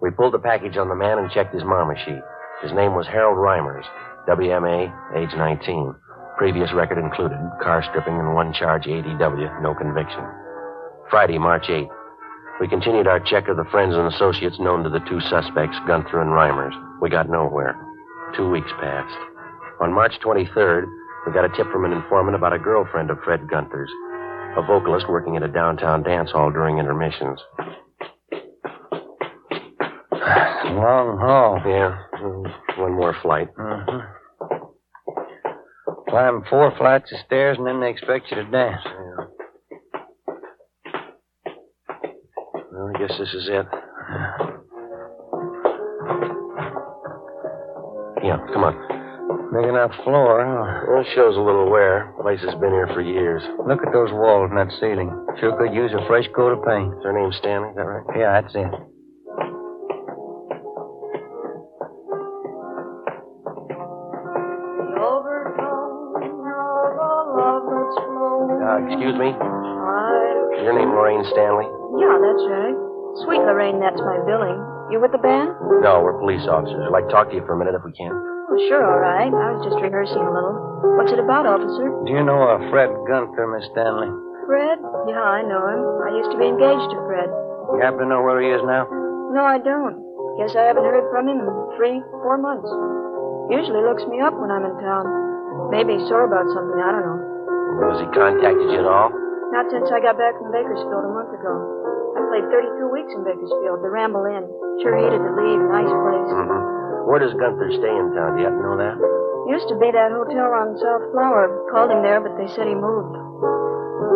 We 0.00 0.10
pulled 0.10 0.34
the 0.34 0.38
package 0.38 0.76
on 0.76 0.88
the 0.88 0.94
man 0.94 1.18
and 1.18 1.30
checked 1.30 1.52
his 1.52 1.64
mama 1.64 1.94
sheet. 2.04 2.22
His 2.62 2.72
name 2.72 2.94
was 2.94 3.06
Harold 3.06 3.36
Reimers, 3.36 3.84
WMA, 4.28 4.88
age 5.18 5.34
19. 5.36 5.94
Previous 6.38 6.72
record 6.72 6.98
included 6.98 7.38
car 7.62 7.82
stripping 7.90 8.18
and 8.18 8.34
one 8.34 8.52
charge 8.52 8.84
ADW, 8.84 9.62
no 9.62 9.74
conviction. 9.74 10.24
Friday, 11.10 11.38
March 11.38 11.66
8th. 11.68 11.90
We 12.60 12.68
continued 12.68 13.08
our 13.08 13.20
check 13.20 13.48
of 13.48 13.56
the 13.56 13.68
friends 13.70 13.94
and 13.96 14.06
associates 14.06 14.60
known 14.60 14.84
to 14.84 14.90
the 14.90 15.02
two 15.08 15.20
suspects, 15.20 15.76
Gunther 15.86 16.22
and 16.22 16.30
Reimers. 16.30 16.74
We 17.02 17.10
got 17.10 17.28
nowhere. 17.28 17.74
Two 18.36 18.50
weeks 18.50 18.70
passed. 18.80 19.18
On 19.80 19.92
March 19.92 20.14
23rd, 20.24 20.86
we 21.26 21.32
got 21.32 21.44
a 21.44 21.48
tip 21.56 21.70
from 21.72 21.84
an 21.84 21.92
informant 21.92 22.36
about 22.36 22.52
a 22.52 22.58
girlfriend 22.58 23.10
of 23.10 23.18
Fred 23.24 23.48
Gunther's, 23.48 23.90
a 24.56 24.62
vocalist 24.62 25.06
working 25.08 25.36
at 25.36 25.42
a 25.42 25.48
downtown 25.48 26.02
dance 26.02 26.30
hall 26.30 26.50
during 26.50 26.78
intermissions. 26.78 27.40
Long 30.12 31.18
haul. 31.18 31.62
Yeah, 31.66 31.98
one 32.78 32.92
more 32.92 33.16
flight. 33.22 33.48
Uh-huh. 33.58 34.00
Climb 36.08 36.44
four 36.48 36.72
flights 36.76 37.12
of 37.12 37.18
stairs 37.26 37.58
and 37.58 37.66
then 37.66 37.80
they 37.80 37.90
expect 37.90 38.30
you 38.30 38.36
to 38.36 38.44
dance. 38.44 38.82
Yeah. 38.84 39.26
Well, 42.72 42.92
I 42.94 42.98
guess 42.98 43.18
this 43.18 43.34
is 43.34 43.48
it. 43.48 43.66
Yeah, 48.22 48.38
come 48.52 48.64
on. 48.64 48.93
Big 49.54 49.70
enough 49.70 49.94
floor, 50.02 50.42
huh? 50.42 50.82
Well, 50.90 51.06
it 51.06 51.06
shows 51.14 51.38
a 51.38 51.40
little 51.40 51.70
wear. 51.70 52.10
Place 52.18 52.42
has 52.42 52.58
been 52.58 52.74
here 52.74 52.90
for 52.90 52.98
years. 53.00 53.38
Look 53.62 53.86
at 53.86 53.94
those 53.94 54.10
walls 54.10 54.50
and 54.50 54.58
that 54.58 54.74
ceiling. 54.82 55.14
Sure 55.38 55.54
could 55.54 55.70
use 55.70 55.94
a 55.94 56.02
fresh 56.10 56.26
coat 56.34 56.58
of 56.58 56.66
paint. 56.66 56.90
Is 56.90 57.06
her 57.06 57.14
name 57.14 57.30
Stanley? 57.38 57.70
Is 57.70 57.78
that 57.78 57.86
right? 57.86 58.02
Yeah, 58.18 58.42
that's 58.42 58.50
it. 58.50 58.66
Uh, 68.58 68.82
excuse 68.90 69.14
me? 69.14 69.30
Is 69.30 70.66
your 70.66 70.74
name 70.74 70.90
Lorraine 70.90 71.22
Stanley? 71.30 71.70
Yeah, 72.02 72.18
that's 72.18 72.42
right. 72.50 72.74
Sweet 73.22 73.38
Lorraine, 73.46 73.78
that's 73.78 74.02
my 74.02 74.18
billing. 74.26 74.58
You 74.90 74.98
with 74.98 75.12
the 75.14 75.22
band? 75.22 75.54
No, 75.78 76.02
we're 76.02 76.18
police 76.18 76.42
officers. 76.50 76.82
I'd 76.82 76.90
like 76.90 77.06
to 77.06 77.14
talk 77.14 77.30
to 77.30 77.36
you 77.38 77.46
for 77.46 77.54
a 77.54 77.58
minute 77.58 77.78
if 77.78 77.84
we 77.86 77.92
can. 77.94 78.33
Oh, 78.54 78.62
sure, 78.70 78.86
all 78.86 79.02
right. 79.02 79.34
I 79.34 79.50
was 79.58 79.66
just 79.66 79.82
rehearsing 79.82 80.22
a 80.22 80.30
little. 80.30 80.54
What's 80.94 81.10
it 81.10 81.18
about, 81.18 81.42
officer? 81.42 81.90
Do 82.06 82.10
you 82.14 82.22
know 82.22 82.38
a 82.54 82.62
Fred 82.70 82.86
Gunther, 83.02 83.50
Miss 83.50 83.66
Stanley? 83.74 84.06
Fred? 84.46 84.78
Yeah, 85.10 85.26
I 85.26 85.42
know 85.42 85.58
him. 85.58 85.82
I 86.06 86.14
used 86.14 86.30
to 86.30 86.38
be 86.38 86.46
engaged 86.46 86.86
to 86.94 86.98
Fred. 87.02 87.26
You 87.74 87.82
happen 87.82 88.06
to 88.06 88.14
know 88.14 88.22
where 88.22 88.38
he 88.38 88.54
is 88.54 88.62
now? 88.62 88.86
No, 89.34 89.42
I 89.42 89.58
don't. 89.58 89.98
Guess 90.38 90.54
I 90.54 90.70
haven't 90.70 90.86
heard 90.86 91.02
from 91.10 91.26
him 91.26 91.42
in 91.42 91.50
three, 91.74 91.98
four 92.22 92.38
months. 92.38 92.70
Usually 93.50 93.82
looks 93.82 94.06
me 94.06 94.22
up 94.22 94.38
when 94.38 94.54
I'm 94.54 94.62
in 94.62 94.78
town. 94.78 95.02
Maybe 95.74 95.98
he's 95.98 96.06
sore 96.06 96.30
about 96.30 96.46
something, 96.54 96.78
I 96.78 96.94
don't 96.94 97.06
know. 97.10 97.20
Has 97.90 98.06
he 98.06 98.08
contacted 98.14 98.70
you 98.70 98.78
at 98.78 98.86
all? 98.86 99.10
Not 99.50 99.66
since 99.74 99.90
I 99.90 99.98
got 99.98 100.14
back 100.14 100.38
from 100.38 100.54
Bakersfield 100.54 101.02
a 101.02 101.10
month 101.10 101.34
ago. 101.34 101.54
I 102.14 102.22
played 102.30 102.46
32 102.54 102.86
weeks 102.86 103.10
in 103.18 103.26
Bakersfield, 103.26 103.82
the 103.82 103.90
Ramble 103.90 104.30
Inn. 104.30 104.46
Sure 104.78 104.94
hated 104.94 105.18
to 105.18 105.32
leave, 105.42 105.58
nice 105.74 105.90
place. 105.90 106.30
Mm-hmm. 106.38 106.83
Where 107.06 107.20
does 107.20 107.34
Gunther 107.36 107.70
stay 107.76 107.92
in 107.92 108.12
town? 108.16 108.36
Do 108.36 108.42
you 108.42 108.48
happen 108.48 108.60
to 108.60 108.68
know 108.68 108.78
that? 108.80 108.96
Used 109.48 109.68
to 109.68 109.76
be 109.76 109.92
that 109.92 110.08
hotel 110.10 110.50
on 110.56 110.76
South 110.80 111.04
Flower. 111.12 111.68
Called 111.70 111.92
him 111.92 112.00
there, 112.02 112.20
but 112.20 112.32
they 112.40 112.48
said 112.56 112.66
he 112.66 112.74
moved. 112.74 113.12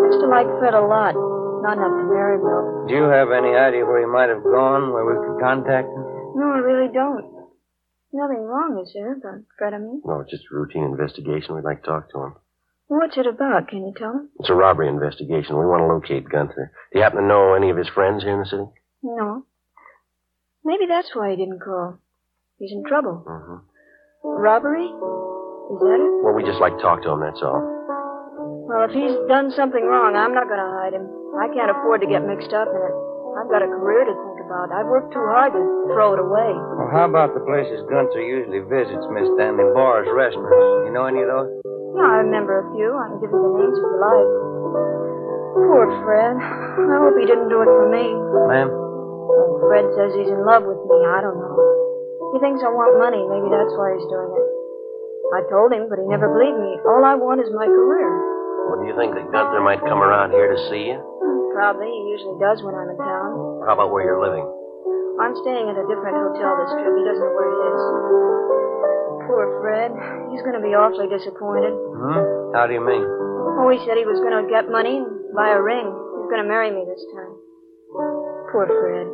Used 0.08 0.24
to 0.24 0.28
like 0.28 0.48
Fred 0.58 0.72
a 0.72 0.80
lot. 0.80 1.12
Not 1.60 1.76
enough 1.76 1.92
to 2.00 2.06
marry 2.08 2.40
him, 2.40 2.44
though. 2.48 2.86
Do 2.88 2.94
you 2.96 3.06
have 3.12 3.28
any 3.30 3.52
idea 3.52 3.84
where 3.84 4.00
he 4.00 4.08
might 4.08 4.32
have 4.32 4.42
gone, 4.42 4.92
where 4.92 5.04
we 5.04 5.20
could 5.20 5.36
contact 5.42 5.88
him? 5.88 6.04
No, 6.38 6.48
I 6.54 6.64
really 6.64 6.88
don't. 6.92 7.28
Nothing 8.12 8.40
wrong, 8.48 8.80
is 8.80 8.90
there, 8.94 9.12
about 9.20 9.44
Fred, 9.58 9.74
I 9.74 9.78
mean? 9.78 10.00
No, 10.04 10.20
it's 10.20 10.30
just 10.30 10.48
a 10.50 10.54
routine 10.56 10.84
investigation. 10.84 11.54
We'd 11.54 11.64
like 11.64 11.82
to 11.82 11.88
talk 11.88 12.10
to 12.12 12.18
him. 12.24 12.34
What's 12.86 13.18
it 13.18 13.26
about? 13.26 13.68
Can 13.68 13.84
you 13.84 13.92
tell 13.98 14.14
me? 14.14 14.28
It's 14.40 14.48
a 14.48 14.54
robbery 14.54 14.88
investigation. 14.88 15.58
We 15.58 15.66
want 15.66 15.82
to 15.82 15.92
locate 15.92 16.30
Gunther. 16.30 16.72
Do 16.92 16.98
you 16.98 17.02
happen 17.04 17.20
to 17.20 17.26
know 17.28 17.52
any 17.52 17.68
of 17.68 17.76
his 17.76 17.88
friends 17.88 18.22
here 18.22 18.32
in 18.32 18.40
the 18.40 18.46
city? 18.46 18.64
No. 19.02 19.44
Maybe 20.64 20.86
that's 20.88 21.10
why 21.14 21.30
he 21.30 21.36
didn't 21.36 21.60
call. 21.60 21.98
He's 22.58 22.74
in 22.74 22.82
trouble. 22.90 23.22
Mm-hmm. 23.22 23.58
Robbery? 24.26 24.90
Is 24.90 25.78
that 25.78 25.98
it? 26.02 26.12
Well, 26.26 26.34
we 26.34 26.42
just 26.42 26.58
like 26.58 26.74
to 26.74 26.82
talk 26.82 27.06
to 27.06 27.10
him, 27.14 27.22
that's 27.22 27.38
all. 27.38 27.62
Well, 28.66 28.82
if 28.84 28.92
he's 28.92 29.14
done 29.30 29.54
something 29.54 29.86
wrong, 29.86 30.18
I'm 30.18 30.34
not 30.34 30.50
going 30.50 30.60
to 30.60 30.72
hide 30.74 30.92
him. 30.92 31.06
I 31.38 31.46
can't 31.54 31.70
afford 31.70 32.02
to 32.02 32.08
get 32.10 32.26
mixed 32.26 32.50
up 32.50 32.66
in 32.66 32.82
it. 32.82 32.94
I've 33.38 33.46
got 33.46 33.62
a 33.62 33.70
career 33.70 34.02
to 34.02 34.10
think 34.10 34.38
about. 34.42 34.74
I've 34.74 34.90
worked 34.90 35.14
too 35.14 35.22
hard 35.22 35.54
to 35.54 35.62
throw 35.94 36.18
it 36.18 36.20
away. 36.20 36.50
Well, 36.74 36.90
how 36.90 37.06
about 37.06 37.38
the 37.38 37.44
places 37.46 37.86
Gunther 37.86 38.18
usually 38.18 38.66
visits, 38.66 39.06
Miss 39.14 39.30
Stanley? 39.38 39.70
Bars, 39.70 40.10
restaurants. 40.10 40.90
You 40.90 40.92
know 40.92 41.06
any 41.06 41.22
of 41.22 41.30
those? 41.30 41.48
Yeah, 41.94 42.10
I 42.10 42.26
remember 42.26 42.66
a 42.66 42.66
few. 42.74 42.90
I 42.90 43.06
can 43.14 43.22
give 43.22 43.30
you 43.30 43.38
the 43.38 43.52
names 43.54 43.78
if 43.78 43.86
you 43.86 43.98
like. 44.02 44.30
Poor 45.62 45.84
Fred. 46.02 46.34
I 46.42 46.96
hope 47.06 47.14
he 47.14 47.24
didn't 47.30 47.48
do 47.54 47.62
it 47.62 47.70
for 47.70 47.86
me. 47.86 48.10
Ma'am? 48.50 48.68
Well, 48.74 49.62
Fred 49.70 49.86
says 49.94 50.10
he's 50.18 50.32
in 50.34 50.42
love 50.42 50.66
with 50.66 50.82
me. 50.90 50.98
I 51.06 51.22
don't 51.22 51.38
know. 51.38 51.54
He 52.34 52.38
thinks 52.44 52.60
I 52.60 52.70
want 52.72 53.00
money. 53.00 53.20
Maybe 53.24 53.48
that's 53.48 53.72
why 53.76 53.96
he's 53.96 54.08
doing 54.12 54.32
it. 54.36 54.46
I 55.28 55.40
told 55.52 55.72
him, 55.72 55.88
but 55.92 56.00
he 56.00 56.06
never 56.08 56.28
believed 56.32 56.56
me. 56.60 56.80
All 56.88 57.04
I 57.04 57.12
want 57.16 57.40
is 57.44 57.52
my 57.52 57.68
career. 57.68 58.08
Well, 58.68 58.80
do 58.80 58.84
you 58.88 58.96
think 58.96 59.12
that 59.16 59.28
Gunther 59.32 59.60
might 59.60 59.80
come 59.84 60.00
around 60.00 60.32
here 60.32 60.48
to 60.48 60.58
see 60.72 60.92
you? 60.92 60.98
Probably. 61.52 61.88
He 61.88 62.02
usually 62.16 62.36
does 62.40 62.60
when 62.64 62.72
I'm 62.76 62.88
in 62.88 62.96
town. 63.00 63.64
How 63.68 63.76
about 63.76 63.92
where 63.92 64.04
you're 64.04 64.20
living? 64.20 64.44
I'm 65.20 65.34
staying 65.44 65.66
at 65.68 65.76
a 65.76 65.84
different 65.88 66.16
hotel 66.16 66.52
this 66.62 66.72
trip. 66.78 66.92
He 66.96 67.04
doesn't 67.04 67.20
know 67.20 67.34
where 67.34 67.50
it 67.50 67.60
is. 67.74 67.82
Poor 69.28 69.44
Fred. 69.60 69.90
He's 70.32 70.40
going 70.46 70.56
to 70.56 70.64
be 70.64 70.72
awfully 70.72 71.10
disappointed. 71.12 71.74
Hmm? 71.74 72.54
How 72.56 72.64
do 72.68 72.72
you 72.72 72.84
mean? 72.84 73.04
Oh, 73.04 73.68
he 73.68 73.80
said 73.84 73.98
he 74.00 74.06
was 74.08 74.20
going 74.22 74.36
to 74.36 74.46
get 74.48 74.70
money 74.70 75.02
and 75.02 75.08
buy 75.34 75.52
a 75.52 75.60
ring. 75.60 75.84
He's 75.90 76.28
going 76.30 76.40
to 76.44 76.48
marry 76.48 76.70
me 76.72 76.86
this 76.88 77.02
time. 77.12 77.32
Poor 78.52 78.64
Fred. 78.64 79.08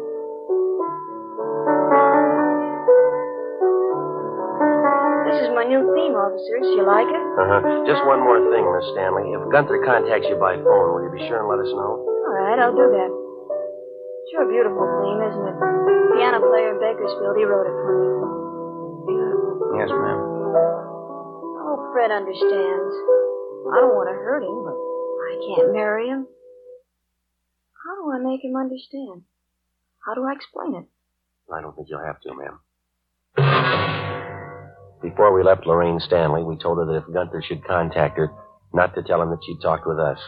This 5.35 5.51
is 5.51 5.55
my 5.59 5.67
new 5.67 5.83
theme, 5.99 6.15
officers. 6.15 6.63
You 6.79 6.87
like 6.87 7.11
it? 7.11 7.19
Uh-huh. 7.43 7.59
Just 7.91 8.07
one 8.07 8.23
more 8.23 8.39
thing, 8.55 8.63
Miss 8.71 8.87
Stanley. 8.95 9.35
If 9.35 9.43
Gunther 9.51 9.83
contacts 9.83 10.31
you 10.31 10.39
by 10.39 10.55
phone, 10.63 10.95
will 10.95 11.03
you 11.03 11.11
be 11.11 11.27
sure 11.27 11.43
and 11.43 11.51
let 11.51 11.59
us 11.59 11.75
know? 11.75 12.07
All 12.07 12.35
right, 12.39 12.55
I'll 12.63 12.71
do 12.71 12.87
that. 12.87 13.11
Sure, 14.31 14.47
a 14.47 14.51
beautiful 14.51 14.87
theme, 15.03 15.19
isn't 15.27 15.43
it? 15.51 15.57
Piano 16.15 16.39
player 16.39 16.71
in 16.71 16.79
Bakersfield, 16.79 17.35
he 17.35 17.43
wrote 17.51 17.67
it 17.67 17.75
for 17.83 17.93
me. 17.99 18.07
Yes, 19.83 19.91
ma'am. 19.91 20.23
Oh, 21.67 21.83
Fred 21.91 22.15
understands. 22.15 22.95
I 23.75 23.83
don't 23.83 23.99
want 23.99 24.15
to 24.15 24.17
hurt 24.23 24.47
him, 24.47 24.55
but 24.71 24.79
I 24.79 25.35
can't 25.51 25.75
marry 25.75 26.15
him. 26.15 26.31
How 27.83 27.99
do 27.99 28.07
I 28.15 28.23
make 28.23 28.47
him 28.47 28.55
understand? 28.55 29.27
How 30.07 30.15
do 30.15 30.23
I 30.31 30.33
explain 30.39 30.79
it? 30.79 30.87
I 31.51 31.59
don't 31.61 31.75
think 31.75 31.91
you'll 31.91 32.07
have 32.07 32.23
to, 32.23 32.31
ma'am. 32.39 33.94
Before 35.05 35.35
we 35.35 35.43
left 35.43 35.67
Lorraine 35.67 36.01
Stanley, 36.01 36.43
we 36.43 36.57
told 36.57 36.79
her 36.79 36.87
that 36.87 37.05
if 37.05 37.13
Gunther 37.13 37.43
should 37.43 37.63
contact 37.69 38.17
her, 38.17 38.33
not 38.73 38.95
to 38.95 39.03
tell 39.03 39.21
him 39.21 39.29
that 39.29 39.45
she'd 39.45 39.61
talked 39.61 39.87
with 39.87 39.99
us. 39.99 40.19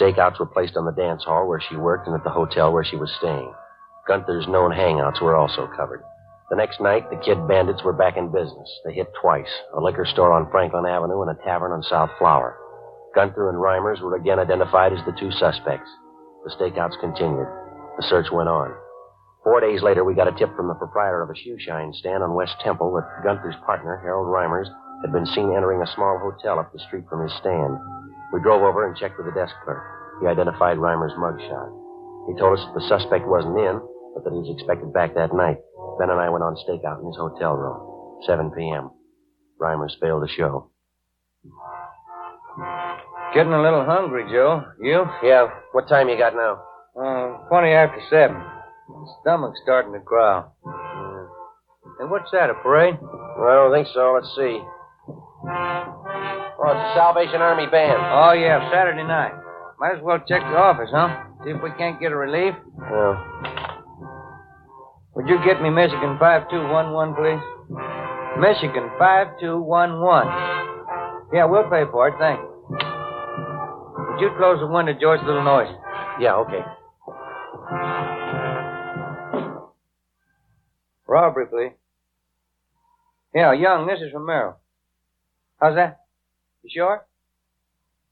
Stakeouts 0.00 0.40
were 0.40 0.46
placed 0.46 0.78
on 0.78 0.86
the 0.86 0.96
dance 0.96 1.24
hall 1.24 1.46
where 1.46 1.60
she 1.60 1.76
worked 1.76 2.06
and 2.06 2.16
at 2.16 2.24
the 2.24 2.30
hotel 2.30 2.72
where 2.72 2.84
she 2.84 2.96
was 2.96 3.14
staying. 3.18 3.52
Gunther's 4.08 4.48
known 4.48 4.70
hangouts 4.70 5.20
were 5.20 5.36
also 5.36 5.68
covered. 5.76 6.02
The 6.48 6.56
next 6.56 6.80
night, 6.80 7.10
the 7.10 7.20
Kid 7.22 7.46
Bandits 7.46 7.84
were 7.84 7.92
back 7.92 8.16
in 8.16 8.32
business. 8.32 8.70
They 8.86 8.94
hit 8.94 9.12
twice 9.20 9.52
a 9.76 9.80
liquor 9.80 10.06
store 10.06 10.32
on 10.32 10.50
Franklin 10.50 10.86
Avenue 10.86 11.20
and 11.20 11.30
a 11.30 11.44
tavern 11.44 11.72
on 11.72 11.82
South 11.82 12.10
Flower. 12.18 12.56
Gunther 13.14 13.50
and 13.50 13.58
Reimers 13.58 14.00
were 14.00 14.16
again 14.16 14.38
identified 14.38 14.94
as 14.94 15.04
the 15.04 15.16
two 15.20 15.30
suspects. 15.32 15.90
The 16.44 16.54
stakeouts 16.56 16.98
continued. 16.98 17.48
The 17.98 18.06
search 18.08 18.32
went 18.32 18.48
on. 18.48 18.74
Four 19.44 19.60
days 19.60 19.82
later, 19.82 20.04
we 20.04 20.14
got 20.14 20.28
a 20.28 20.36
tip 20.36 20.54
from 20.56 20.68
the 20.68 20.74
proprietor 20.74 21.22
of 21.22 21.30
a 21.30 21.36
shoe 21.36 21.56
shine 21.58 21.92
stand 21.94 22.22
on 22.22 22.34
West 22.34 22.54
Temple 22.62 22.92
that 22.94 23.24
Gunther's 23.24 23.56
partner, 23.64 23.98
Harold 24.02 24.26
Reimers, 24.26 24.68
had 25.02 25.12
been 25.12 25.26
seen 25.26 25.54
entering 25.54 25.80
a 25.80 25.94
small 25.94 26.18
hotel 26.18 26.58
up 26.58 26.72
the 26.72 26.82
street 26.86 27.04
from 27.08 27.22
his 27.22 27.32
stand. 27.38 27.78
We 28.32 28.40
drove 28.42 28.62
over 28.62 28.86
and 28.86 28.96
checked 28.96 29.16
with 29.16 29.26
the 29.26 29.38
desk 29.38 29.54
clerk. 29.64 29.82
He 30.20 30.26
identified 30.26 30.76
Reimer's 30.76 31.14
mugshot. 31.14 31.70
He 32.28 32.38
told 32.38 32.58
us 32.58 32.64
that 32.66 32.74
the 32.74 32.88
suspect 32.88 33.26
wasn't 33.26 33.56
in, 33.56 33.80
but 34.14 34.24
that 34.24 34.34
he 34.34 34.42
was 34.42 34.50
expected 34.58 34.92
back 34.92 35.14
that 35.14 35.32
night. 35.32 35.58
Ben 35.98 36.10
and 36.10 36.20
I 36.20 36.28
went 36.28 36.44
on 36.44 36.58
stakeout 36.66 37.00
in 37.00 37.06
his 37.06 37.16
hotel 37.16 37.54
room. 37.54 38.22
7 38.26 38.50
p.m. 38.50 38.90
Reimers 39.60 39.98
failed 40.00 40.26
to 40.26 40.34
show. 40.34 40.70
Getting 43.34 43.52
a 43.52 43.62
little 43.62 43.84
hungry, 43.84 44.24
Joe. 44.30 44.64
You? 44.82 45.04
Yeah. 45.22 45.48
What 45.72 45.88
time 45.88 46.08
you 46.08 46.18
got 46.18 46.34
now? 46.34 46.62
Uh, 46.98 47.48
20 47.48 47.68
after 47.70 48.00
7. 48.10 48.57
Stomach's 49.20 49.60
starting 49.62 49.92
to 49.92 50.00
growl. 50.00 50.52
And 52.00 52.10
what's 52.10 52.30
that, 52.32 52.50
a 52.50 52.54
parade? 52.54 52.98
Well, 53.00 53.48
I 53.48 53.54
don't 53.54 53.72
think 53.72 53.86
so. 53.92 54.12
Let's 54.14 54.34
see. 54.36 54.60
Oh, 56.58 56.70
it's 56.70 56.74
the 56.74 56.94
Salvation 56.94 57.40
Army 57.40 57.66
Band. 57.66 57.98
Oh, 57.98 58.32
yeah, 58.32 58.70
Saturday 58.70 59.02
night. 59.02 59.32
Might 59.78 59.96
as 59.96 60.02
well 60.02 60.18
check 60.18 60.42
the 60.42 60.56
office, 60.56 60.90
huh? 60.90 61.24
See 61.44 61.50
if 61.50 61.62
we 61.62 61.70
can't 61.78 62.00
get 62.00 62.12
a 62.12 62.16
relief. 62.16 62.54
Yeah. 62.80 63.24
Would 65.14 65.28
you 65.28 65.38
get 65.44 65.62
me 65.62 65.70
Michigan 65.70 66.16
5211, 66.18 67.14
please? 67.14 67.42
Michigan 68.38 68.90
5211. 68.98 70.28
Yeah, 71.32 71.44
we'll 71.46 71.68
pay 71.70 71.84
for 71.90 72.08
it, 72.08 72.14
thank 72.18 72.40
you. 72.40 72.48
Would 74.10 74.20
you 74.20 74.30
close 74.38 74.58
the 74.60 74.66
window, 74.66 74.92
George? 74.98 75.20
A 75.22 75.26
little 75.26 75.44
noise. 75.44 75.72
Yeah, 76.20 76.34
okay. 76.46 76.62
Robbery, 81.08 81.46
please. 81.46 81.72
Yeah, 83.34 83.52
Young, 83.54 83.86
this 83.86 84.00
is 84.00 84.12
from 84.12 84.26
Merrill. 84.26 84.58
How's 85.58 85.74
that? 85.74 86.00
You 86.62 86.70
sure? 86.72 87.06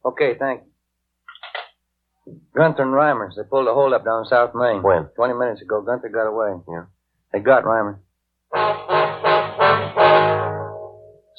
Okay, 0.04 0.34
thank 0.38 0.62
you. 0.64 2.40
Gunther 2.56 2.82
and 2.82 2.92
Reimers, 2.92 3.36
they 3.36 3.42
pulled 3.48 3.68
a 3.68 3.74
holdup 3.74 4.04
down 4.04 4.24
South 4.24 4.54
Main. 4.54 4.82
When? 4.82 5.04
Twenty 5.14 5.34
minutes 5.34 5.62
ago. 5.62 5.82
Gunther 5.82 6.08
got 6.08 6.26
away. 6.26 6.58
Yeah. 6.68 6.84
They 7.32 7.38
got 7.40 7.64
Reimer. 7.64 7.98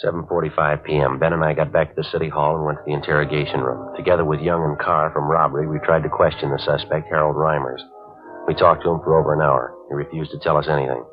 7.45 0.05 0.83
p.m. 0.85 1.17
Ben 1.17 1.33
and 1.33 1.43
I 1.43 1.53
got 1.53 1.73
back 1.73 1.89
to 1.89 1.95
the 2.01 2.07
city 2.11 2.29
hall 2.29 2.55
and 2.55 2.65
went 2.65 2.77
to 2.77 2.83
the 2.85 2.93
interrogation 2.93 3.61
room. 3.61 3.95
Together 3.97 4.23
with 4.23 4.41
Young 4.41 4.63
and 4.63 4.77
Carr 4.77 5.11
from 5.11 5.25
robbery, 5.25 5.67
we 5.67 5.79
tried 5.79 6.03
to 6.03 6.09
question 6.09 6.51
the 6.51 6.59
suspect, 6.63 7.07
Harold 7.09 7.35
Reimers. 7.35 7.81
We 8.47 8.53
talked 8.53 8.83
to 8.83 8.91
him 8.91 8.99
for 8.99 9.19
over 9.19 9.33
an 9.33 9.41
hour. 9.41 9.73
He 9.89 9.95
refused 9.95 10.31
to 10.31 10.39
tell 10.39 10.55
us 10.55 10.67
anything. 10.69 11.03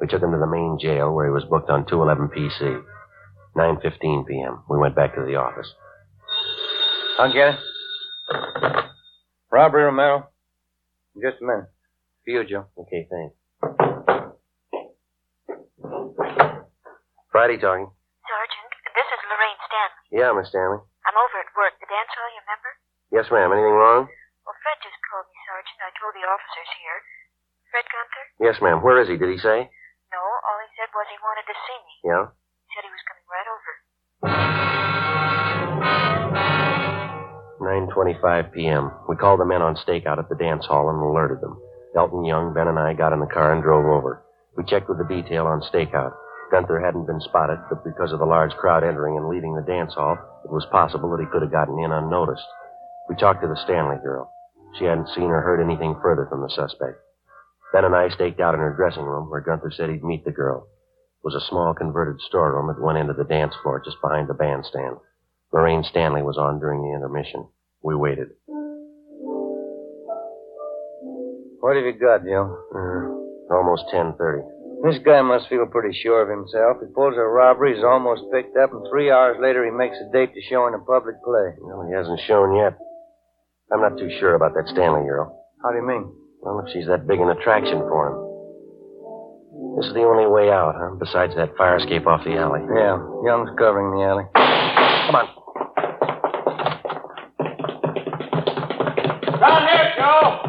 We 0.00 0.06
took 0.06 0.22
him 0.22 0.32
to 0.32 0.38
the 0.38 0.46
main 0.46 0.78
jail 0.80 1.12
where 1.14 1.26
he 1.26 1.32
was 1.32 1.44
booked 1.44 1.70
on 1.70 1.86
211 1.86 2.28
PC. 2.36 2.82
9.15 3.56 4.26
p.m. 4.26 4.62
We 4.68 4.78
went 4.78 4.96
back 4.96 5.14
to 5.14 5.22
the 5.24 5.36
office. 5.36 5.70
I'll 7.18 7.32
get 7.32 7.54
it. 7.54 7.60
Robbery, 9.50 9.84
Romero. 9.84 10.26
Just 11.14 11.38
a 11.40 11.46
minute. 11.46 11.70
For 12.24 12.30
you, 12.34 12.42
Joe. 12.42 12.66
Okay, 12.74 13.06
thanks. 13.06 13.34
Friday 17.30 17.58
talking. 17.58 17.86
Sergeant, 18.26 18.70
this 18.94 19.08
is 19.10 19.20
Lorraine 19.30 19.60
Stanley. 19.66 20.02
Yeah, 20.10 20.30
Miss 20.34 20.50
Stanley. 20.50 20.82
I'm 21.06 21.14
over 21.18 21.38
at 21.38 21.50
work. 21.54 21.74
The 21.78 21.86
dance 21.86 22.10
hall, 22.14 22.30
you 22.34 22.42
remember? 22.42 22.70
Yes, 23.14 23.26
ma'am. 23.30 23.50
Anything 23.54 23.78
wrong? 23.78 24.10
Well, 24.46 24.58
Fred 24.62 24.78
just 24.82 24.98
called 25.06 25.26
me, 25.30 25.38
Sergeant. 25.46 25.78
I 25.82 25.90
told 25.98 26.14
the 26.18 26.26
officers 26.26 26.70
here. 26.82 26.98
Fred 27.70 27.86
Gunther? 27.90 28.24
Yes, 28.42 28.56
ma'am. 28.58 28.78
Where 28.82 28.98
is 29.02 29.06
he? 29.10 29.14
Did 29.18 29.30
he 29.30 29.38
say? 29.38 29.70
No, 30.74 30.82
all 30.82 30.82
he 30.82 30.82
said 30.82 30.90
was 30.94 31.06
he 31.10 31.18
wanted 31.22 31.46
to 31.46 31.54
see 31.66 31.78
me. 31.86 31.94
Yeah? 32.04 32.26
He 32.66 32.70
said 32.74 32.82
he 32.82 32.90
was 32.90 33.04
coming 33.06 33.26
right 33.30 33.46
over. 33.46 33.70
9.25 37.62 38.52
p.m. 38.52 38.90
We 39.08 39.16
called 39.16 39.40
the 39.40 39.44
men 39.44 39.62
on 39.62 39.76
stakeout 39.76 40.18
at 40.18 40.28
the 40.28 40.34
dance 40.36 40.66
hall 40.66 40.90
and 40.90 40.98
alerted 40.98 41.40
them. 41.40 41.58
Elton 41.96 42.24
Young, 42.24 42.52
Ben, 42.54 42.68
and 42.68 42.78
I 42.78 42.92
got 42.94 43.12
in 43.12 43.20
the 43.20 43.26
car 43.26 43.52
and 43.52 43.62
drove 43.62 43.86
over. 43.86 44.22
We 44.56 44.64
checked 44.64 44.88
with 44.88 44.98
the 44.98 45.04
detail 45.04 45.46
on 45.46 45.62
stakeout. 45.62 46.12
Gunther 46.50 46.80
hadn't 46.80 47.06
been 47.06 47.20
spotted, 47.20 47.58
but 47.68 47.84
because 47.84 48.12
of 48.12 48.18
the 48.18 48.26
large 48.26 48.52
crowd 48.52 48.84
entering 48.84 49.16
and 49.16 49.28
leaving 49.28 49.54
the 49.54 49.62
dance 49.62 49.94
hall, 49.94 50.18
it 50.44 50.50
was 50.50 50.66
possible 50.70 51.10
that 51.10 51.20
he 51.20 51.30
could 51.30 51.42
have 51.42 51.52
gotten 51.52 51.78
in 51.78 51.92
unnoticed. 51.92 52.46
We 53.08 53.16
talked 53.16 53.42
to 53.42 53.48
the 53.48 53.56
Stanley 53.64 53.96
girl. 54.02 54.30
She 54.78 54.84
hadn't 54.84 55.08
seen 55.14 55.30
or 55.30 55.40
heard 55.40 55.62
anything 55.62 55.96
further 56.02 56.26
from 56.28 56.42
the 56.42 56.50
suspect. 56.50 57.03
Ben 57.74 57.84
and 57.84 57.96
I 57.96 58.08
staked 58.08 58.38
out 58.38 58.54
in 58.54 58.60
her 58.60 58.72
dressing 58.78 59.02
room 59.02 59.28
where 59.28 59.40
Gunther 59.40 59.72
said 59.74 59.90
he'd 59.90 60.04
meet 60.04 60.24
the 60.24 60.30
girl. 60.30 60.62
It 60.62 61.26
was 61.26 61.34
a 61.34 61.42
small 61.50 61.74
converted 61.74 62.20
storeroom 62.20 62.70
at 62.70 62.78
one 62.80 62.96
end 62.96 63.10
of 63.10 63.16
the 63.16 63.24
dance 63.24 63.52
floor 63.64 63.82
just 63.84 64.00
behind 64.00 64.28
the 64.28 64.38
bandstand. 64.38 64.98
Lorraine 65.52 65.82
Stanley 65.82 66.22
was 66.22 66.38
on 66.38 66.60
during 66.60 66.82
the 66.82 66.94
intermission. 66.94 67.48
We 67.82 67.96
waited. 67.96 68.28
What 71.58 71.74
have 71.74 71.84
you 71.84 71.98
got, 71.98 72.22
Joe? 72.22 72.46
Uh, 72.70 73.10
almost 73.52 73.90
10.30. 73.92 74.22
This 74.86 75.02
guy 75.02 75.20
must 75.22 75.48
feel 75.48 75.66
pretty 75.66 75.98
sure 75.98 76.22
of 76.22 76.30
himself. 76.30 76.76
He 76.78 76.86
pulls 76.94 77.16
a 77.18 77.26
robbery, 77.26 77.74
he's 77.74 77.82
almost 77.82 78.22
picked 78.30 78.56
up, 78.56 78.70
and 78.70 78.86
three 78.88 79.10
hours 79.10 79.38
later 79.42 79.64
he 79.64 79.72
makes 79.72 79.96
a 79.98 80.12
date 80.12 80.32
to 80.34 80.42
show 80.46 80.68
in 80.68 80.74
a 80.74 80.78
public 80.78 81.16
play. 81.24 81.58
Well, 81.58 81.88
he 81.88 81.94
hasn't 81.94 82.20
shown 82.28 82.54
yet. 82.54 82.78
I'm 83.72 83.80
not 83.80 83.98
too 83.98 84.14
sure 84.20 84.36
about 84.36 84.54
that 84.54 84.70
Stanley 84.70 85.02
girl. 85.02 85.42
How 85.64 85.70
do 85.70 85.78
you 85.78 85.86
mean? 85.88 86.23
Well, 86.44 86.60
if 86.60 86.68
she's 86.76 86.86
that 86.92 87.06
big 87.08 87.20
an 87.20 87.30
attraction 87.30 87.80
for 87.88 88.12
him. 88.12 88.16
This 89.80 89.88
is 89.88 89.94
the 89.96 90.04
only 90.04 90.28
way 90.28 90.52
out, 90.52 90.76
huh? 90.76 90.92
Besides 91.00 91.32
that 91.40 91.56
fire 91.56 91.80
escape 91.80 92.06
off 92.06 92.20
the 92.22 92.36
alley. 92.36 92.60
Yeah, 92.68 93.00
Young's 93.24 93.48
covering 93.56 93.96
the 93.96 94.04
alley. 94.04 94.28
Come 94.36 95.16
on. 95.16 95.26
Down 99.40 99.62
here, 99.72 99.88
Joe! 99.96 100.44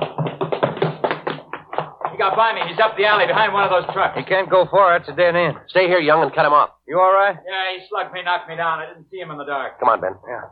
He 2.11 2.17
got 2.19 2.35
by 2.35 2.51
me. 2.51 2.67
He's 2.67 2.79
up 2.83 2.97
the 2.99 3.05
alley 3.07 3.25
behind 3.25 3.53
one 3.53 3.63
of 3.63 3.71
those 3.71 3.87
trucks. 3.95 4.19
He 4.19 4.23
can't 4.27 4.49
go 4.51 4.67
far. 4.69 4.99
That's 4.99 5.07
a 5.07 5.15
dead 5.15 5.35
end. 5.35 5.55
Stay 5.69 5.87
here, 5.87 5.99
Young, 5.99 6.21
and 6.23 6.35
cut 6.35 6.45
him 6.45 6.51
off. 6.51 6.71
You 6.87 6.99
all 6.99 7.13
right? 7.13 7.35
Yeah, 7.39 7.79
he 7.79 7.87
slugged 7.87 8.11
me, 8.13 8.21
knocked 8.21 8.49
me 8.49 8.57
down. 8.57 8.79
I 8.79 8.87
didn't 8.91 9.07
see 9.09 9.17
him 9.17 9.31
in 9.31 9.37
the 9.37 9.45
dark. 9.45 9.79
Come 9.79 9.87
on, 9.87 10.01
Ben. 10.01 10.11
Yeah. 10.27 10.43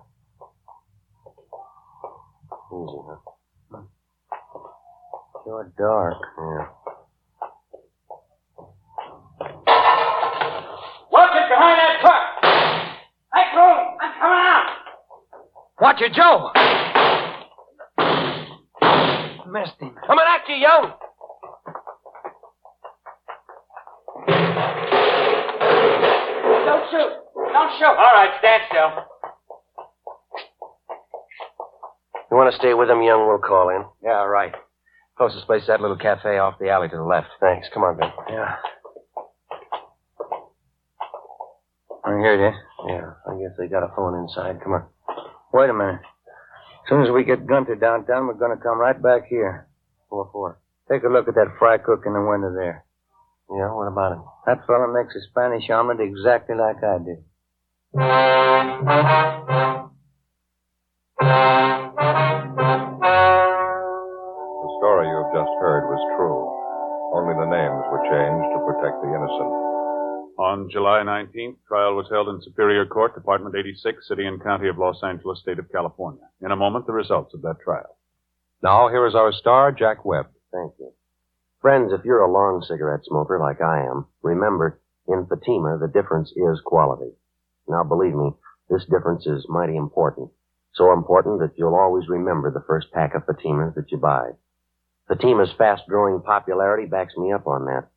Easy, 2.72 3.00
huh? 3.12 3.33
Sure 5.44 5.70
dark. 5.78 6.18
Yeah. 6.38 6.68
Watch 11.12 11.36
it 11.36 11.50
behind 11.50 11.80
that 11.80 12.00
truck! 12.00 12.24
Make 13.34 13.52
room! 13.54 13.98
I'm 14.00 14.14
coming 14.22 14.46
out! 14.48 14.68
Watch 15.82 16.02
it, 16.02 16.14
Joe! 16.14 16.52
Missed 19.52 19.82
him. 19.82 19.96
Coming 20.08 20.26
at 20.30 20.48
you, 20.48 20.56
Young! 20.56 20.94
Don't 26.66 26.86
shoot! 26.90 27.12
Don't 27.36 27.72
shoot! 27.80 27.86
All 27.86 28.14
right, 28.16 28.32
stand 28.40 28.64
still. 28.70 28.92
You 32.32 32.38
want 32.38 32.52
to 32.54 32.58
stay 32.58 32.74
with 32.74 32.90
him, 32.90 33.02
Young? 33.02 33.28
We'll 33.28 33.40
call 33.40 33.70
in. 33.70 33.84
Yeah, 34.02 34.24
right. 34.24 34.56
Closest 35.18 35.46
place 35.46 35.62
is 35.62 35.68
that 35.68 35.82
little 35.82 35.98
cafe 35.98 36.38
off 36.40 36.58
the 36.60 36.70
alley 36.70 36.90
to 36.90 36.96
the 36.96 37.04
left. 37.04 37.28
Thanks. 37.40 37.68
Come 37.74 37.84
on, 37.84 37.98
Ben. 37.98 38.10
Yeah. 38.30 38.56
I 42.06 42.18
hear 42.18 42.36
you. 42.36 42.54
Yeah, 42.88 43.14
I 43.28 43.40
guess 43.40 43.56
they 43.58 43.68
got 43.68 43.84
a 43.84 43.94
phone 43.96 44.20
inside. 44.20 44.62
Come 44.62 44.74
on. 44.74 44.86
Wait 45.54 45.70
a 45.70 45.74
minute. 45.74 46.02
As 46.84 46.90
soon 46.90 47.04
as 47.04 47.12
we 47.12 47.24
get 47.24 47.48
Gunther 47.48 47.76
downtown, 47.76 48.28
we're 48.28 48.34
going 48.34 48.58
to 48.58 48.62
come 48.62 48.78
right 48.78 49.02
back 49.02 49.28
here. 49.30 49.68
4-4. 50.12 50.56
Take 50.92 51.04
a 51.04 51.08
look 51.08 51.28
at 51.28 51.36
that 51.36 51.56
fry 51.58 51.78
cook 51.78 52.04
in 52.06 52.14
the 52.14 52.22
window 52.22 52.54
there. 52.54 52.84
Yeah, 53.50 53.72
what 53.74 53.88
about 53.88 54.14
him? 54.14 54.24
That 54.46 54.66
fella 54.68 54.92
makes 54.92 55.16
a 55.16 55.22
Spanish 55.30 55.70
omelet 55.70 56.02
exactly 56.02 56.56
like 56.56 56.84
I 56.84 56.98
did. 56.98 57.24
Heard 65.74 65.90
was 65.90 66.06
true. 66.14 66.54
Only 67.18 67.34
the 67.34 67.50
names 67.50 67.82
were 67.90 68.06
changed 68.06 68.50
to 68.54 68.62
protect 68.62 69.02
the 69.02 69.10
innocent. 69.10 69.54
On 70.38 70.70
July 70.70 71.02
19th, 71.02 71.58
trial 71.68 71.96
was 71.96 72.06
held 72.14 72.30
in 72.30 72.46
Superior 72.46 72.86
Court, 72.86 73.16
Department 73.16 73.56
86, 73.58 74.08
City 74.08 74.28
and 74.28 74.38
County 74.44 74.70
of 74.70 74.78
Los 74.78 75.02
Angeles, 75.02 75.40
State 75.42 75.58
of 75.58 75.72
California. 75.72 76.30
In 76.46 76.52
a 76.52 76.56
moment, 76.56 76.86
the 76.86 76.94
results 76.94 77.34
of 77.34 77.42
that 77.42 77.58
trial. 77.64 77.98
Now, 78.62 78.90
here 78.90 79.08
is 79.08 79.16
our 79.16 79.34
star, 79.34 79.72
Jack 79.72 80.06
Webb. 80.06 80.28
Thank 80.52 80.74
you. 80.78 80.94
Friends, 81.60 81.92
if 81.92 82.06
you're 82.06 82.22
a 82.22 82.32
long 82.32 82.62
cigarette 82.62 83.06
smoker 83.06 83.40
like 83.40 83.62
I 83.62 83.82
am, 83.82 84.06
remember, 84.22 84.80
in 85.08 85.26
Fatima, 85.26 85.80
the 85.82 85.90
difference 85.90 86.30
is 86.36 86.62
quality. 86.64 87.14
Now, 87.68 87.84
believe 87.84 88.14
me, 88.14 88.30
this 88.70 88.86
difference 88.86 89.26
is 89.26 89.50
mighty 89.50 89.76
important. 89.76 90.30
So 90.76 90.94
important 90.94 91.40
that 91.40 91.58
you'll 91.58 91.76
always 91.76 92.08
remember 92.10 92.52
the 92.52 92.66
first 92.68 92.92
pack 92.92 93.16
of 93.16 93.26
Fatimas 93.26 93.74
that 93.74 93.92
you 93.92 93.98
buy. 93.98 94.34
Fatima's 95.08 95.52
fast-growing 95.58 96.22
popularity 96.22 96.86
backs 96.86 97.16
me 97.18 97.32
up 97.32 97.46
on 97.48 97.66
that. 97.66 97.88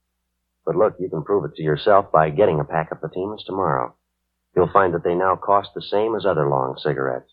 But 0.65 0.77
look, 0.77 0.97
you 0.99 1.09
can 1.09 1.23
prove 1.23 1.45
it 1.45 1.55
to 1.57 1.63
yourself 1.63 2.11
by 2.11 2.31
getting 2.31 2.59
a 2.59 2.65
pack 2.65 2.91
of 2.91 3.01
Fatimas 3.01 3.45
tomorrow. 3.47 3.95
You'll 4.55 4.73
find 4.73 4.95
that 4.95 5.05
they 5.05 5.15
now 5.15 5.37
cost 5.37 5.71
the 5.75 5.83
same 5.83 6.17
as 6.17 6.27
other 6.27 6.49
long 6.49 6.77
cigarettes. 6.83 7.31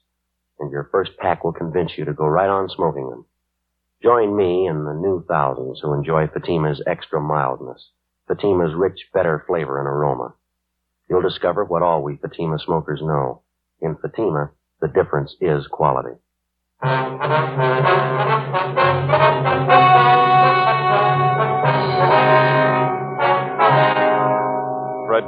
And 0.60 0.72
your 0.72 0.90
first 0.92 1.12
pack 1.18 1.44
will 1.44 1.54
convince 1.54 1.98
you 1.98 2.06
to 2.06 2.14
go 2.14 2.26
right 2.26 2.50
on 2.50 2.70
smoking 2.70 3.10
them. 3.10 3.26
Join 4.04 4.36
me 4.36 4.68
and 4.68 4.86
the 4.86 4.94
new 4.94 5.26
thousands 5.28 5.80
who 5.82 5.94
enjoy 5.94 6.28
Fatima's 6.28 6.84
extra 6.86 7.20
mildness, 7.20 7.90
Fatima's 8.28 8.76
rich, 8.76 9.00
better 9.14 9.44
flavor 9.48 9.80
and 9.80 9.88
aroma. 9.88 10.36
You'll 11.10 11.22
discover 11.22 11.64
what 11.64 11.82
all 11.82 12.04
we 12.04 12.18
Fatima 12.18 12.60
smokers 12.60 13.02
know. 13.02 13.42
In 13.82 13.96
Fatima, 13.96 14.52
the 14.82 14.88
difference 14.88 15.36
is 15.42 15.68
quality. 15.68 16.18
Fred 16.84 16.92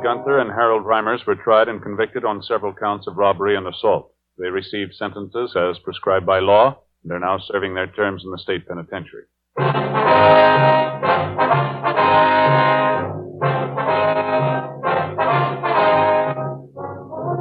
Gunther 0.03 0.39
and 0.39 0.51
Harold 0.51 0.83
Reimers 0.83 1.25
were 1.25 1.35
tried 1.35 1.69
and 1.69 1.81
convicted 1.81 2.25
on 2.25 2.43
several 2.43 2.73
counts 2.73 3.07
of 3.07 3.15
robbery 3.15 3.55
and 3.55 3.65
assault. 3.67 4.11
They 4.37 4.49
received 4.49 4.95
sentences 4.95 5.55
as 5.55 5.79
prescribed 5.79 6.25
by 6.25 6.39
law 6.39 6.81
and 7.03 7.13
are 7.13 7.19
now 7.19 7.37
serving 7.39 7.73
their 7.73 7.87
terms 7.87 8.23
in 8.25 8.31
the 8.31 8.37
state 8.37 8.67
penitentiary. 8.67 9.23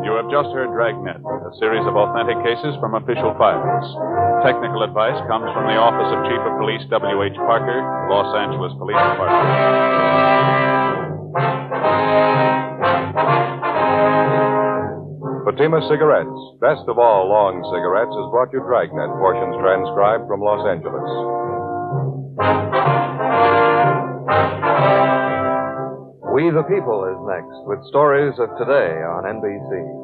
You 0.05 0.13
have 0.15 0.31
just 0.31 0.55
heard 0.55 0.71
Dragnet, 0.71 1.24
a 1.45 1.53
series 1.61 1.85
of 1.85 1.93
authentic 1.93 2.41
cases 2.41 2.73
from 2.81 2.97
official 2.97 3.37
files. 3.37 3.85
Technical 4.41 4.81
advice 4.81 5.21
comes 5.29 5.45
from 5.53 5.69
the 5.69 5.77
Office 5.77 6.09
of 6.09 6.25
Chief 6.25 6.41
of 6.41 6.57
Police 6.57 6.81
W.H. 6.89 7.37
Parker, 7.45 7.85
Los 8.09 8.33
Angeles 8.33 8.73
Police 8.81 8.97
Department. 8.97 9.45
Fatima 15.45 15.85
Cigarettes, 15.85 16.41
best 16.65 16.89
of 16.89 16.97
all 16.97 17.29
long 17.29 17.61
cigarettes, 17.69 18.17
has 18.17 18.27
brought 18.33 18.49
you 18.49 18.65
Dragnet, 18.65 19.13
portions 19.21 19.53
transcribed 19.61 20.25
from 20.25 20.41
Los 20.41 20.65
Angeles. 20.65 21.05
We 26.33 26.49
We 26.49 26.57
the 26.57 26.65
People 26.65 27.05
is 27.05 27.21
next 27.29 27.57
with 27.69 27.85
stories 27.93 28.33
of 28.41 28.49
today 28.57 28.97
on 29.05 29.29
NBC. 29.29 30.04